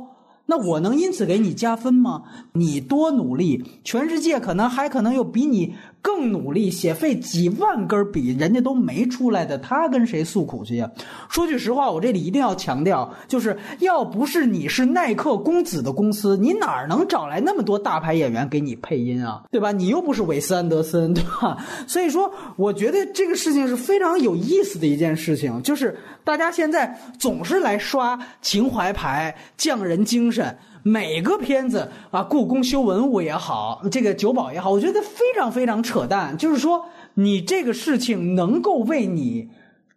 [0.50, 2.22] 那我能因此给你加分吗？
[2.52, 5.74] 你多努力，全世界可能还可能有比你。
[6.00, 10.88] 更努力写废几万根笔，人家都没出来的，他跟谁诉苦去呀？
[11.28, 19.42] 说句实话，我这里一定要强调，就是要不是你是耐克公子的公司，你哪能找来那么多大牌演员给你配音啊？
[19.50, 19.72] 对吧？
[19.72, 21.58] 你又不是韦斯安德森，对吧？
[21.88, 30.37] 所以说，我觉得这个事情是非常有意思的一件事情，就是大家现在总是来刷情怀牌、匠人精神。
[30.82, 36.38] 每个片子啊，故宫修文物也好，这个酒保也好，我觉得非常非常扯淡。
[36.38, 39.50] 就是说，你这个事情能够为你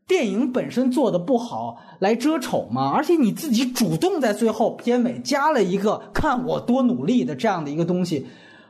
[0.07, 2.91] 电影本身做的不好来遮丑吗？
[2.93, 8.25] 而且你自己主动在最后片尾加了一个“看我多努力”的这样的一个东西，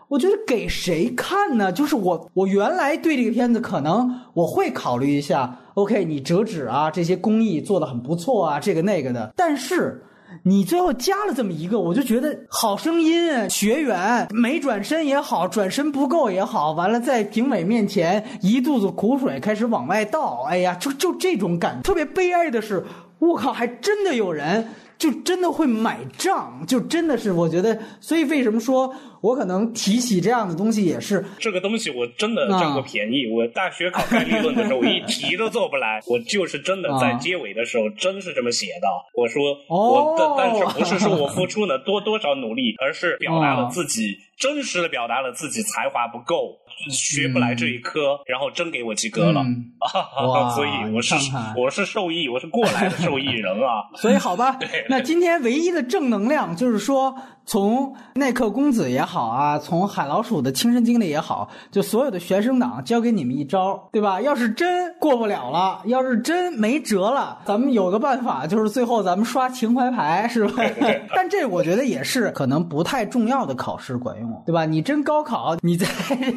[0.10, 1.72] 我觉得给谁看呢？
[1.72, 10.04] 就是我，我原来对这个片子可能我会考虑一下，OK，你折纸啊，这些工艺做的很不错啊，这个那个的，但是。
[10.44, 22.84] 你最后加了这么一个，我就觉得好声音学员没转身也好，转身不够也好，完了在评委面前一肚子苦水开始往外倒，哎呀，就就这种感，特别悲哀的是，
[23.20, 24.68] 我靠，还真的有人。
[25.02, 33.24] 就真的会买账，就真的是我觉得，所以为什么说我可能提起这样的东西也是这个东西，我真的占过便宜。
[33.34, 38.88] 我大学考概率论的时候，我一题都做不来，我就是真的在结尾的时候真是这么写的。
[39.16, 46.61] 我说我，但但是不是说我付出了多多少努力，而是表达了自己真实的表达了自己才华不够。
[46.90, 49.46] 学不来这一科，然后真给我及格了，
[50.56, 51.16] 所以我是
[51.56, 53.90] 我是受益，我是过来的受益人啊。
[53.98, 54.58] 所以好吧，
[54.90, 57.16] 那今天唯一的正能量就是说。
[57.52, 64.22] 从耐克公子也好啊，从海老鼠的亲身经历也好，就所有的学生党教给你们一招，对吧？
[64.22, 70.64] 要是真过不了了，要是真没辙了，咱们有个办法，就是最后咱们刷情怀牌，是吧？
[71.14, 74.64] 但这我觉得也是可能不太重要的考试管用，对吧？
[74.66, 75.86] 你真高考，你在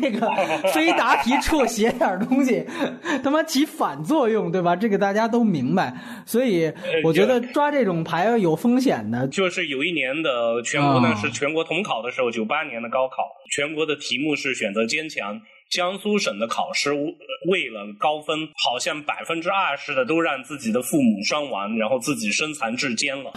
[0.00, 0.28] 这个
[0.72, 2.66] 非答题处写点东西，
[3.22, 4.74] 他妈起反作用，对吧？
[4.74, 5.94] 这个大家都明白，
[6.26, 6.72] 所以
[7.04, 9.28] 我觉得抓这种牌有风险的。
[9.28, 11.03] 就是有一年的全国。
[11.04, 13.16] 那是全国统考的时候，九八年的高考，
[13.54, 15.40] 全国的题目是选择坚强。
[15.70, 23.32] 江苏省的考试为了高分，好像百分之二十的都让自己的父母伤亡，然后自己身残志坚了。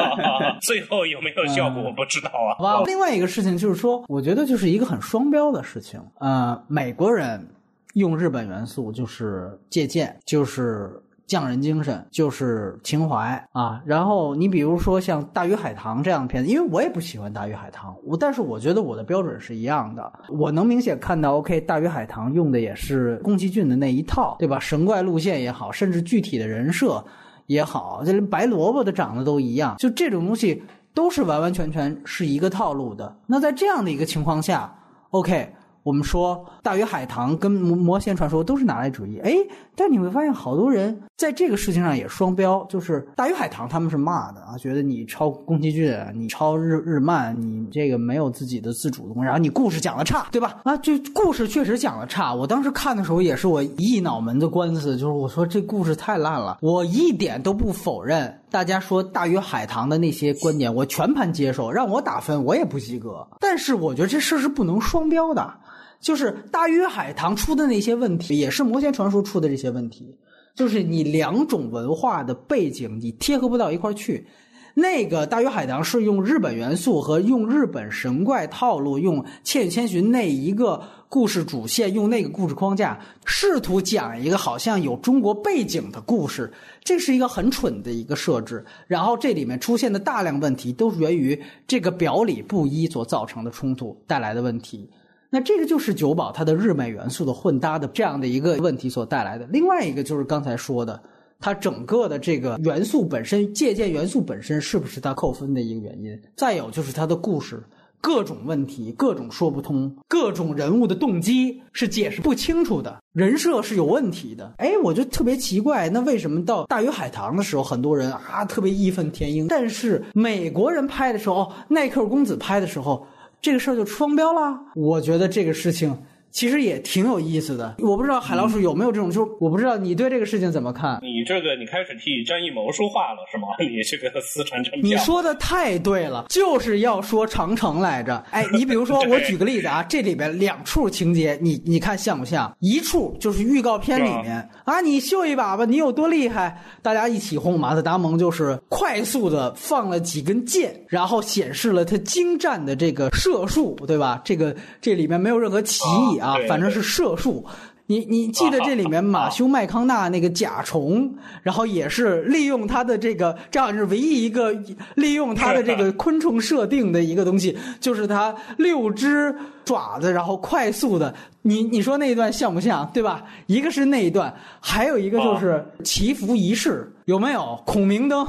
[0.62, 2.84] 最后有没有效果，我不知道啊。
[2.86, 6.00] 另外一个事情就是说，我觉得就是一个很双标的事情。
[6.20, 7.48] 呃，美国人
[7.94, 11.01] 用日本元素就是借鉴，就是。
[11.32, 24.60] 匠人精神就是情怀啊，然后你比如说像《大鱼海棠》这样的片子，因为我也不喜欢《大鱼海棠》，我但是我觉得我的标准是一样的，我能明显看到，OK，《大鱼海棠》用的也是宫崎骏的那一套，对吧？
[24.60, 27.02] 神怪路线也好，甚至具体的人设
[27.46, 30.62] 也好，这连白萝卜的长得都一样，就这种东西
[30.92, 33.16] 都是完完全全是一个套路的。
[33.26, 34.70] 那在这样的一个情况下
[35.12, 35.54] ，OK。
[35.84, 39.34] 我们说《大鱼海棠》跟《魔魔仙传说》都是拿来主义，哎，
[39.74, 50.60] 但你会发现好多人在这个事情上也双标，就是《大鱼海棠》他们是骂的啊，觉得你抄宫崎骏，你抄日日漫，你这个没有自己的自主的东西，然后你故事讲的差，对吧？
[50.64, 52.34] 啊，这故事确实讲的差。
[52.34, 63.26] 我当时看的时候也是我一脑门子官司，就是我说这故事太烂了，我一点都不否认大家说《大鱼海棠》的那些观点，我全盘接受，让我打分我也不及格。
[63.40, 65.54] 但是我觉得这事是不能双标的。
[66.02, 70.14] 就是大鱼海棠出的那些问题，也是魔仙传说出的这些问题。
[70.54, 74.26] 就是你两种文化的背景，你贴合不到一块去。
[74.74, 86.50] 那个大鱼海棠是用日本元素和用日本神怪套路，用《千与千寻》那一个故事主线，用那个故事框架，试图讲一个好像有中国背景的故事。
[86.82, 88.64] 这是一个很蠢的一个设置。
[88.86, 94.88] 然后这里面出现的大量问题，都是源于这个表里不一所造成的冲突带来的问题。
[95.34, 99.46] 那这个就是九保它的日美元素的混搭的这样的一个问题所带来的。
[99.50, 101.02] 另外一个就是刚才说的，
[101.40, 106.20] 它整个的这个元素本身借鉴元素本身是不是它扣分的一个原因？
[106.36, 107.64] 再有就是它的故事
[107.98, 114.52] 各种问题，各种说不通，各种人物的动机是解释不清楚的，人设是有问题的。
[114.58, 123.06] 哎，我就特别奇怪，那为什么到大鱼海棠的时候，很多人啊特别义愤填膺，但是美国人拍的时候，耐克公子拍的时候。
[123.42, 125.98] 这个事儿就双标了，我觉得这个事情。
[126.32, 130.98] 其实也挺有意思的，我不知道海老鼠有没有这种，就是我不知道你对这个事情怎么看。
[131.02, 133.48] 你这个你开始替张艺谋说话了是吗？
[133.60, 138.16] 你这个私传真你说的太对了，就是要说长城来着。
[138.30, 142.50] 哎，你比如说， 我举个例子啊，这里边两处情节，你你看像不像？
[142.60, 146.58] 一处就是预告片里面啊，你秀一把吧，你有多厉害？
[146.80, 154.20] 大家一起哄马特达蒙，就是快速的放了几根箭，然后显示了他精湛的这个射术，对吧？
[154.24, 156.21] 这个这里面没有任何歧义。
[156.22, 157.44] 啊，反正是射术。
[157.86, 161.12] 你你记得这里面马修麦康纳那个甲虫，
[161.42, 164.54] 然后也是利用他的这个，这样是唯一一个
[164.94, 169.34] 利用他的这个昆虫设定的一个东西，就是他六只
[169.64, 171.14] 爪子，然后快速的。
[171.44, 172.88] 你你说那一段像不像？
[172.94, 173.24] 对吧？
[173.46, 176.88] 一个是那一段，还有一个就是祈福仪式。
[177.06, 178.24] 有没有孔明灯？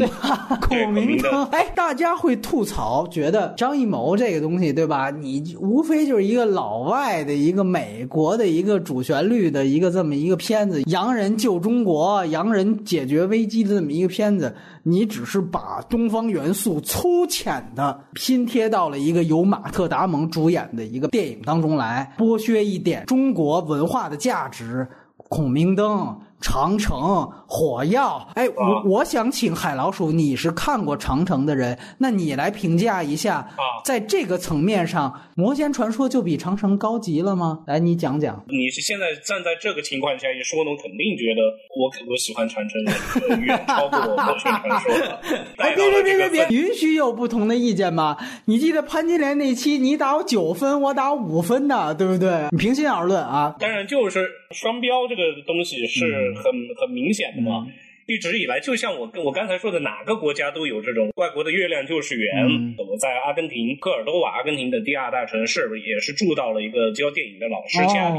[0.00, 0.58] 对吧？
[0.60, 5.10] 孔明灯，哎，大家会吐槽，觉得张艺谋这个东西，对吧？
[5.10, 14.52] 你无非就是一个老外的一个美国的一个主旋律的一个这么一个片子，洋人救中国、洋人解决危机的这么一个片子，
[14.88, 26.16] 你只是把东方元素粗浅的拼贴到了一个由马特·达蒙主演的一个电影当中来，剥削一点中国文化的价值，孔明灯。
[26.46, 33.48] 长城火药，哎，我我想请海老鼠，你是看过长城的人，那你来评价一下，
[33.84, 37.64] 在这个层面上，魔仙传说就比长城高级了吗？
[37.66, 38.44] 来，你讲讲。
[38.46, 41.42] 你是现在站在这个情况下一说，我肯定觉得
[41.76, 44.94] 我我喜欢长城远超过魔仙传说。
[45.58, 48.16] 哎， 别别别别别，允许有不同的意见吗？
[48.44, 52.46] 你记得潘金莲那期，你打我九分，我打五分的，对不对？
[52.52, 53.56] 你平心而论啊。
[53.58, 56.34] 当然，就是双标这个东西是。
[56.36, 56.44] 很
[56.76, 57.66] 很明显的嘛，
[58.06, 62.76] 一直以来，就像我跟我刚才说的，哪个国家都有这种外国的月亮就是圆。
[62.76, 68.18] 我在阿根廷科尔多瓦，阿根廷的第二大城市，也是住到了一个教电影的老师家里，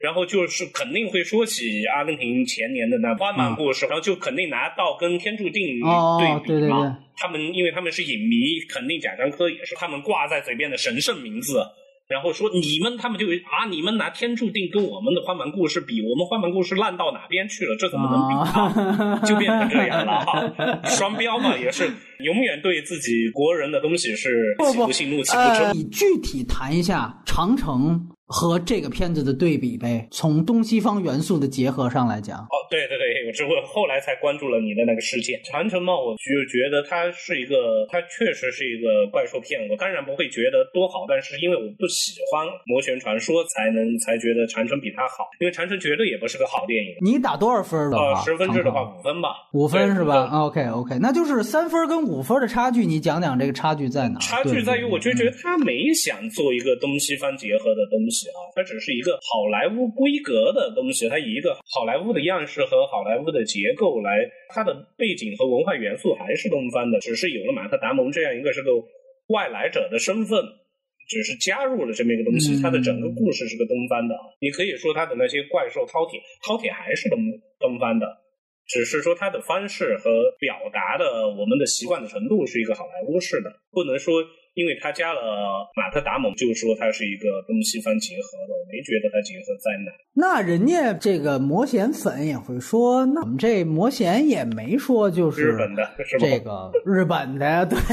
[0.00, 5.80] 然后就是肯定会说起阿根廷前年的那花满故事，然后就肯定拿到跟天注定
[6.44, 6.98] 对比嘛。
[7.16, 11.62] 他们因为他们是影迷，肯定贾樟柯也是他们挂在嘴边的神圣名字。
[12.12, 17.74] 然后说你们，他们就啊，你们拿天注定跟我们的花满故事比，我们花满故事烂到哪边去了？
[17.80, 19.18] 这怎么能比啊？
[19.24, 21.90] 就变成这样了，双标嘛，也是
[22.20, 25.74] 永远对自己国人的东西是喜不喜怒喜不争。
[25.74, 28.08] 你具体谈一下长城。
[28.32, 32.38] 和这个片子的对比呗，从东西方元素的结合上来讲。
[32.40, 35.38] 哦，对对对，我只会后来才关注了你的那个事件。
[35.44, 39.60] 长城嘛，我就觉得它是一个，它确实是一个怪兽片。
[39.68, 45.28] 我当然不会觉得多好，但是因为我不喜欢魔旋传说，才能才觉得长城比它好。
[45.38, 46.96] 因为长城绝对也不是个好电影。
[47.04, 48.24] 你打多少分的话？
[48.24, 49.28] 十分制的话，五分吧。
[49.52, 52.86] 五分是吧？OK OK，那就是三分跟五分的差距。
[52.86, 54.18] 你讲讲这个差距在哪？
[54.20, 58.21] 差距在于，我就觉得他没想做一个东西方结合的东西。
[58.30, 68.70] 啊，它只是一个好莱坞规格的东西，它以一个好莱坞的样式和好莱坞的结构来，它的背景和文化元素还是东方的，只是有了马特·达蒙这样一个是个
[69.28, 70.38] 外来者的身份，
[71.08, 74.14] 只是加入了这么一个东西，它的整个故事是个东方的。
[74.40, 77.18] 你可以说它的那些怪兽饕餮，饕餮还是东
[77.58, 78.06] 东方的，
[78.66, 84.22] 只是说它的方式和表达的我们的习惯的程度是一个好莱坞式的，不能说。
[84.54, 85.20] 因为他加了
[85.74, 89.92] 马特·达蒙，就说他是一个东西方结合的，我没觉得他结合在哪。
[90.14, 97.78] 那人家这个魔弦粉也会说，那我们这魔弦也没说就是日本的，是这个日本的呀，对，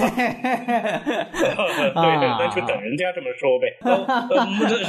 [1.40, 3.72] 对，那就等人家这么说呗。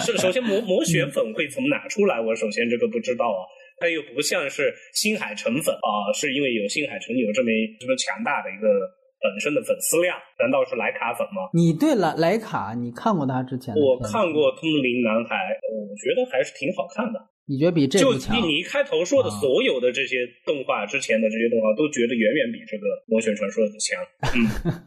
[0.04, 2.20] 首首先魔魔弦粉会从哪出来？
[2.20, 3.46] 我首先这个不知道啊。
[3.80, 7.48] 它又不像是新海诚粉啊，是因为有新海诚有这么
[7.80, 8.68] 这么强大的一个
[9.20, 11.48] 本身的粉丝量，难道是莱卡粉吗？
[11.52, 13.74] 你对莱莱卡，你看过他之前？
[13.76, 15.36] 我看过《通灵男孩》，
[15.70, 17.20] 我觉得还是挺好看的。
[17.50, 23.98] 你觉得比这就你你一开头说的所有的这些动画之前的这些动画都觉得远远比这个魔旋传说的强，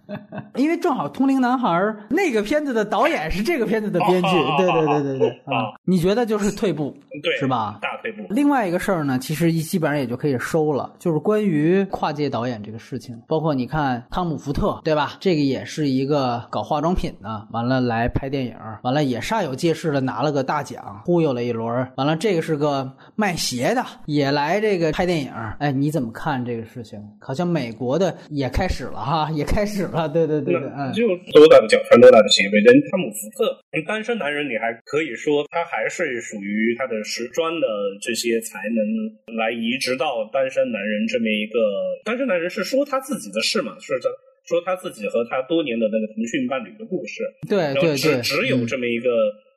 [0.08, 1.68] 嗯， 因为正好《通灵男孩》
[2.10, 7.80] 那个片子的导演是这个片子的编剧，对对对对对啊，你觉得就是退步，对是吧？
[7.82, 8.26] 大退步。
[8.30, 15.18] 另外一个事儿呢，其实一基本上也就可以收了，就是关于跨界导演这个事情，包括你看汤姆福特，对吧？
[15.20, 22.53] 这个也是一个搞化妆品的，完了来拍电影，完了也煞有介事的拿了个大奖，忽悠了一轮，完了这个是。
[22.54, 22.86] 是个
[23.16, 25.32] 卖鞋的，也来这个拍电影。
[25.58, 27.02] 哎，你怎么看这个事情？
[27.20, 30.08] 好像美国的也开始了哈，也开始了。
[30.08, 32.60] 对对对对，嗯，就多大的脚穿多大的鞋呗。
[32.60, 37.66] 人汤姆福特，单身男人，你还可以说他还是属于他的时装的
[38.00, 41.58] 这些才能来移植到单身男人这么一个。
[42.06, 43.74] 单身男人是说他自己的事嘛？
[43.82, 44.10] 是的，
[44.46, 47.24] 说他自己和他多年的那个腾讯伴侣的故事。
[47.50, 49.10] 对对对，只只有这么一个。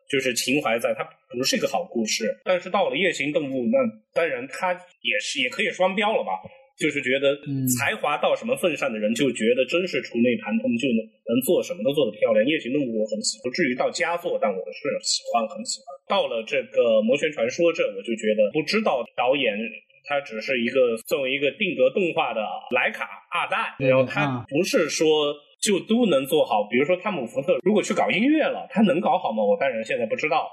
[0.08, 1.02] 就是情怀在，它
[1.36, 2.30] 不是一个好故事。
[2.44, 3.78] 但是到了夜行动物，那
[4.14, 6.30] 当然它也是也可以双标了吧？
[6.78, 7.34] 就是觉得
[7.78, 12.44] 才华到什么份上的人，就觉得真是触类旁通，就能能做什么都做得漂亮。
[12.44, 15.86] 夜行动物我很喜，不至于到佳作，但我是喜欢，很喜欢。
[16.06, 19.56] 到了这个魔旋传说这，我就觉得不知道导演
[20.04, 25.34] 他只是一个作为一个定格动画的莱卡二代，然后他不是说。
[25.66, 29.42] 就都能做好，比如说汤姆福特如果去搞音乐了，他能搞好吗？
[29.42, 30.46] 我当然现在不知道。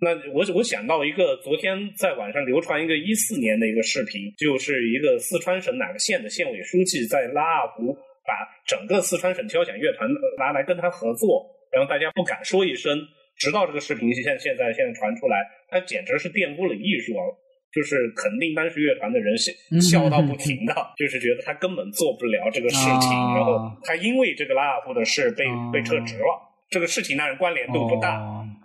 [0.00, 7.92] 那我我想到一个，昨天在网上流传一个一四年的一个视频，就是一个四川省哪个县的县委书记在拉二胡，
[8.28, 10.08] 把整个四川省交响乐团
[10.38, 12.96] 拿来跟他合作，然后大家不敢说一声，
[13.36, 15.36] 直到这个视频现现在现在传出来，
[15.68, 17.24] 他简直是玷污了艺术啊！
[17.72, 26.44] 就是肯定当时乐团的人笑笑到不停的，就是觉得他根本做不了这个事情，然后他因为这个拉尔夫的事被被撤职了。
[26.70, 28.20] 这个事情当然关联度不大，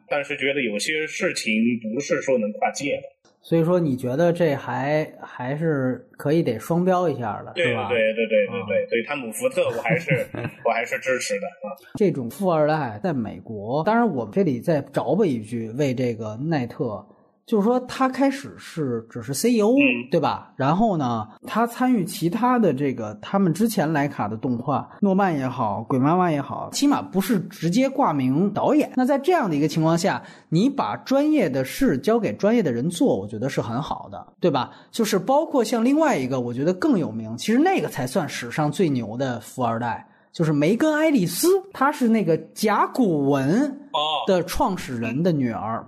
[0.10, 1.54] 但是觉得有些事情
[1.94, 3.04] 不是说能跨界的。
[3.42, 7.90] 所以说，你觉得这还还是可以得双标一下的，对吧？
[7.90, 10.26] 对对对对对对，汤姆福特，我还是
[10.64, 11.68] 我还是支持的啊。
[11.96, 17.06] 这种富二代在美国，当然我们这里再着吧一句，为这个奈特。
[17.46, 19.74] 就是说，他开始是只是 CEO，
[20.10, 20.54] 对吧？
[20.56, 28.90] 然后呢，他参与其他的这个他们之前莱卡的动画，诺曼也好，鬼妈妈也好，起码不是直接挂名导演。
[28.96, 34.72] 那在这样的一个情况下，你把专业的事交给专业的人做，我觉得是很好的，对吧？
[34.90, 43.80] 就是包括像另外一个，我觉得更有名，其实那个才算史上最牛的富二代，就是梅根·爱丽丝，她是那个甲骨文
[44.28, 45.86] 的创始人的女儿。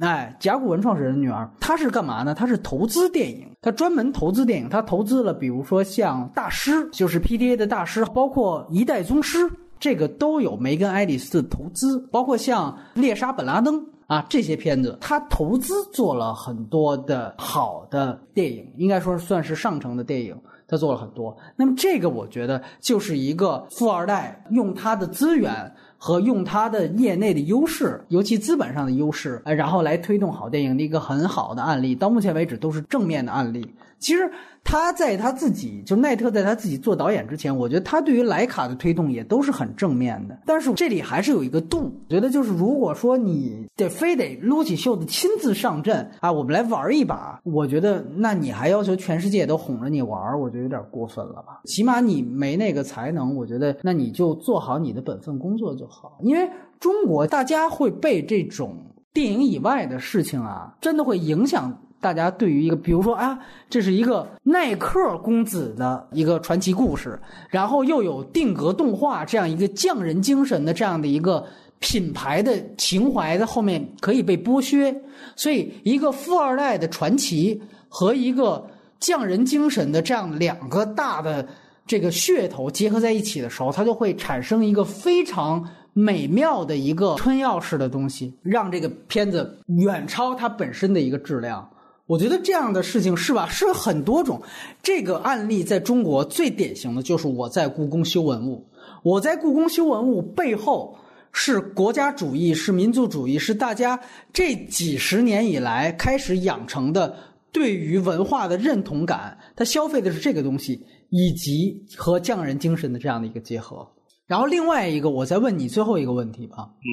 [0.00, 2.34] 哎，甲骨文创始人女儿，她是干嘛呢？
[2.34, 4.68] 她是投资电影，她专门投资电影。
[4.68, 9.38] 她投资了，比如说像大师，就是 PDA 的大师，包括一代宗师，
[9.78, 12.00] 这个都有梅根·爱丽丝投资。
[12.10, 20.34] 包括像猎杀本拉登啊这些片子，她投资做了很多的好的电影，应该说算是上乘的电影，
[20.66, 21.36] 她做了很多。
[21.54, 25.70] 那么这个我觉得就是一个富二代用他的资源。
[26.04, 33.72] 和用它的业内的优势，尤其资本上的优势，然后来推动好电影的一个很好的案例，到目前为止都是正面的案例。
[34.02, 34.30] 其实。
[34.64, 40.38] 他在他自己就奈特在他自己做导演之前，我觉得他对于莱卡的推动也都是很正面的。
[40.46, 51.60] 但是这里还是有一个度，觉得就是如果说你得非得撸起袖子亲自上阵啊，我们来玩一把，我觉得那你还要求全世界都哄着你玩，我觉得有点过分了吧？
[51.64, 56.18] 起码你没那个才能，我觉得那你就做好你的本分工作就好。
[56.22, 56.48] 因为
[56.78, 58.76] 中国大家会被这种
[59.12, 61.76] 电影以外的事情啊，真的会影响。
[62.02, 63.38] 大家对于一个，比如说啊，
[63.70, 67.16] 这是一个耐克公子的一个传奇故事，
[67.48, 71.46] 然后又有定格动画这样一个匠人精神的这样的一个
[71.78, 74.92] 品牌的情怀在后面可以被剥削，
[75.36, 81.46] 所以一个富二代的传奇和一个匠人精神的这样两个大的
[81.86, 91.68] 这个噱头结合在一起的时候，它就会产生一个非常美妙的一个春药式的东西，让这个片子远超它本身的一个质量。
[92.06, 93.48] 我觉得这样的事情是吧？
[93.48, 94.42] 是很多种。
[94.82, 98.68] 这个案例在中国最典型的就是我在故宫修文物，
[99.02, 100.98] 我在故宫修文物背后
[101.32, 103.98] 是国家主义，是民族主义，是大家
[104.32, 107.16] 这几十年以来开始养成的
[107.52, 109.38] 对于文化的认同感。
[109.54, 113.88] 他消费的是这个东西，以及和匠人精神的这样的一个结合。
[114.26, 116.56] 然后另外一个，我再问你最后一个问题吧。
[116.78, 116.88] 嗯，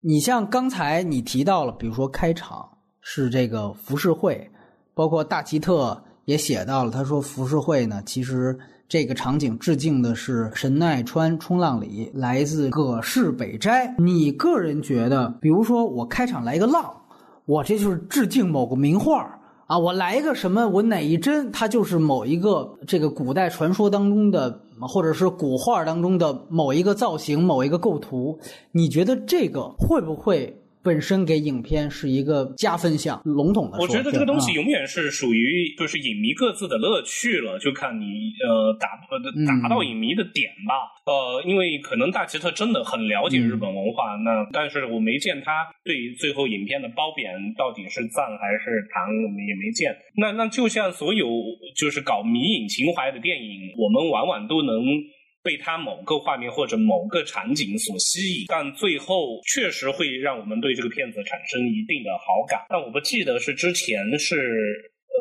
[0.00, 2.68] 你像刚才你提到了，比如说开场
[3.10, 4.50] 是这个浮世绘，
[4.92, 8.58] 包括大奇特也写到了，他说浮世绘呢，其实。
[8.90, 13.94] 这个场景致敬的是神奈川冲浪里，来自葛饰北斋。
[13.98, 16.90] 你个人觉得，比如说我开场来一个浪，
[17.44, 28.38] 我这就是致敬某个名画啊，我来一个什么，我哪一帧它就是某一个这个古代传说当中的，或者是古画当中的某一个造型、某一个构图，
[28.72, 30.58] 你觉得这个会不会？
[30.88, 40.72] 本身给影片是一个加分项，笼统的说，我觉得这个东西永远是属于就是影迷各自的乐趣了，就看你呃达呃达到影迷的点吧。
[41.04, 49.94] 呃，因为可能大奇特真的很了解日本文化，那但是我没见他对最后影片的褒贬到底是赞还是弹，我们也没见。
[50.16, 51.28] 那那就像所有
[51.76, 54.80] 就是搞迷影情怀的电影，我们往往都能。
[55.42, 62.66] 被它某个画面或者某个场景所吸引，但最后确实会让我们对这个片子产生一定的好感。
[62.68, 64.36] 但我不记得是之前是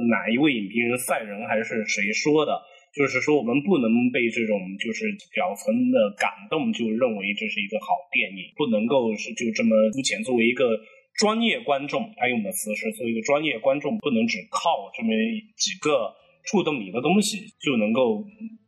[0.09, 2.51] 哪一位影评人赛人还是谁说的，
[2.95, 10.23] 就是说我们不能被这种就是表层的感动就认为这是一个好电影，不能够是就这么肤浅。
[10.23, 10.69] 作为一个
[11.15, 15.09] 专业观众，他用的词是作为一个专业观众，不能只靠这么
[15.55, 16.13] 几个
[16.43, 18.25] 触动你的东西就能够。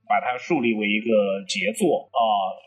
[0.09, 1.05] 把它树立为一个
[1.47, 2.19] 杰作啊！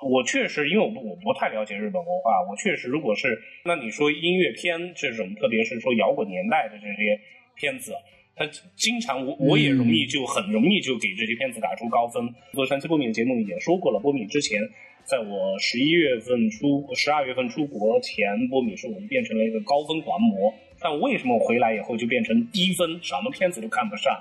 [0.06, 7.18] 我确实，因为我不我不太了解日本文化，我确实，如果是那你说音乐片这种，特别是说摇滚年代的这些
[7.56, 7.92] 片子，
[8.36, 12.32] 它经常我我也容易就很容易就给这些片子打出高分。
[12.52, 14.60] 做上期波米的节目也说过了，波米之前
[15.02, 24.14] 在我十一月份出十二月份出国前，波米说我们变成了一个高分狂魔，但为什么回来以后就变成低分，什么片子都看不上？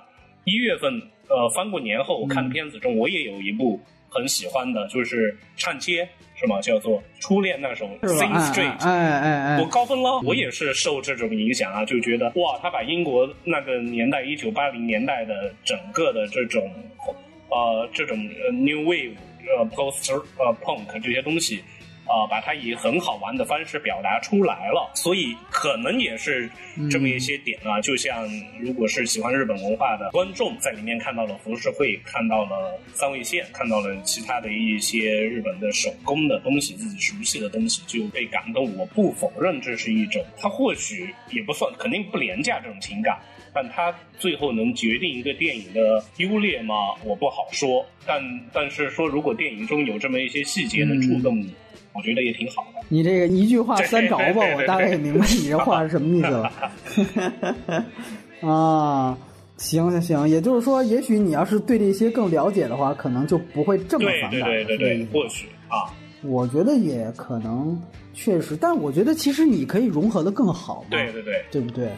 [0.45, 1.01] 一月份。
[1.33, 3.79] 呃，翻过年后我看的片子中，我也有一部
[4.09, 6.59] 很喜欢的，就是唱街，是吗？
[6.59, 10.19] 叫做《初恋那首 Sing Street》，哎哎哎，我高分了。
[10.25, 16.69] 我也是受这种影响啊，就觉得哇，他把英国那个年代一九八零年代的整个的这种
[17.47, 18.17] 呃这种
[18.51, 19.15] New Wave
[19.57, 21.63] 呃 Post 呃 Punk 这些东西。
[22.05, 26.49] 啊，把它以很好玩的方式表达出来了，所以可能也是
[26.89, 27.79] 这么一些点啊。
[27.81, 28.27] 就像
[28.59, 38.75] 如果是喜欢日本文化的观众，在里面看到了浮世绘，看到了三味线，看到了其他的一些日本的手工的东西，自己熟悉的东西，就被感动。
[38.77, 43.17] 我不否认这是一种，它或许也不算，肯定不廉价这种情感，
[43.53, 46.75] 但它最后能决定一个电影的优劣吗？
[47.03, 47.85] 我不好说。
[48.05, 48.21] 但
[48.51, 51.53] 但是说，如果电影中有这么一些细节能触动你。
[51.93, 52.79] 我觉得也挺好的。
[52.89, 56.51] 你这个一句话三着吧，我大概也明白你这话是什么意思了。
[58.49, 59.17] 啊，
[59.57, 64.49] 行行行，也就是说，也许你要是对这些更了解的话，可能就不会这么反感。
[64.49, 67.79] 对对对对，或许啊，我觉得也可能
[68.13, 70.87] 确实，但我觉得其实你可以融合的更好嘛。
[70.89, 71.89] 对对对，对不对？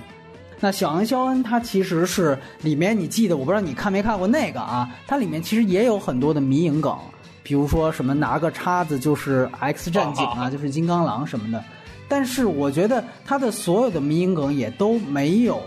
[0.60, 4.90] 那小恩肖恩他其实是里面你记得，我不知道你看没看过那个啊？
[5.08, 6.98] 它里面其实也有很多的迷影梗。
[7.44, 11.64] 比如说什么拿个叉子就是 X 战警啊，就是金刚狼什么的，
[12.08, 15.62] 但是我觉得他的所有的迷因梗也都没有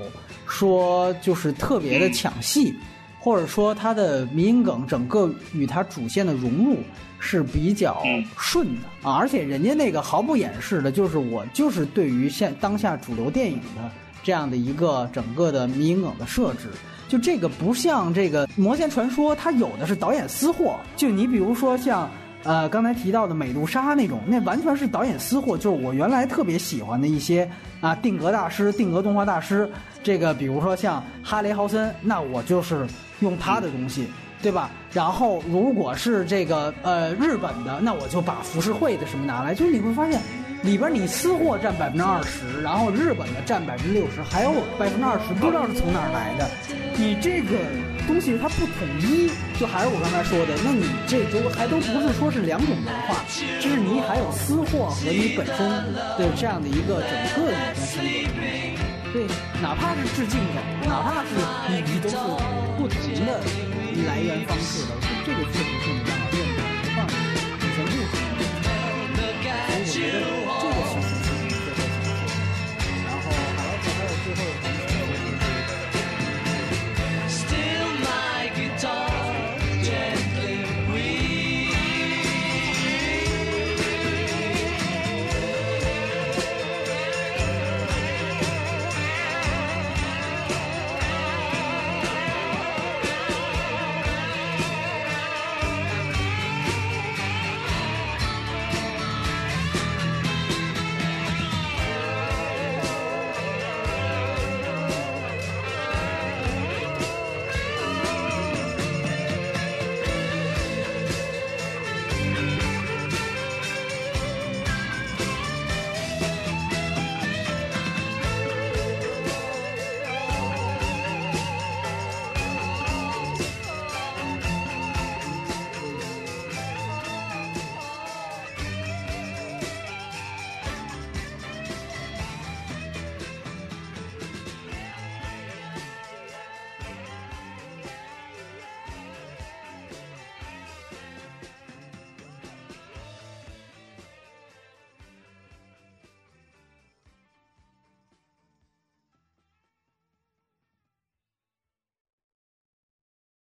[0.46, 2.74] 说就是特别的抢戏，
[3.20, 6.78] 或者说他的迷因梗整个与他主线的融入
[7.18, 8.02] 是比较
[8.38, 13.90] 顺的啊，而且人家那个毫不掩饰的，就是我就是对于现当下主流电影的
[14.26, 16.68] 这样的一个整个的迷影梗的设置。
[17.06, 20.80] 就这个不像这个《魔仙传说》，它有的是导演私货。
[20.96, 22.10] 就你比如说像，
[22.42, 25.56] 呃，刚才提到的《美杜莎》那种，那完全是导演私货。
[25.56, 27.48] 就是我原来特别喜欢的一些
[27.80, 29.70] 啊，定格大师、定格动画大师。
[30.02, 32.84] 这个比如说像哈雷豪森，那我就是
[33.20, 34.08] 用他的东西，
[34.42, 34.68] 对吧？
[34.92, 39.54] 然后如果是这个呃日本的，那我就把浮世绘的什么拿来。
[39.54, 40.20] 就是你会发现。
[40.66, 46.50] 里边你私货占百分之二十，然后日本的占百分之六十，还有百分之二十不知道是从哪儿来的。
[46.98, 47.54] 你这个
[48.08, 53.22] 东西它不统一，就还是我刚才说的，那你这都还都不是说是两种文化，
[53.60, 55.56] 就是你还有私货和你本身
[56.18, 59.14] 的这样的一个整个影片风格。
[59.14, 59.22] 对，
[59.62, 61.30] 哪怕是致敬的，哪怕是
[61.70, 62.16] 你你都是
[62.76, 63.38] 不同的
[64.04, 65.75] 来源方式的，这个确实。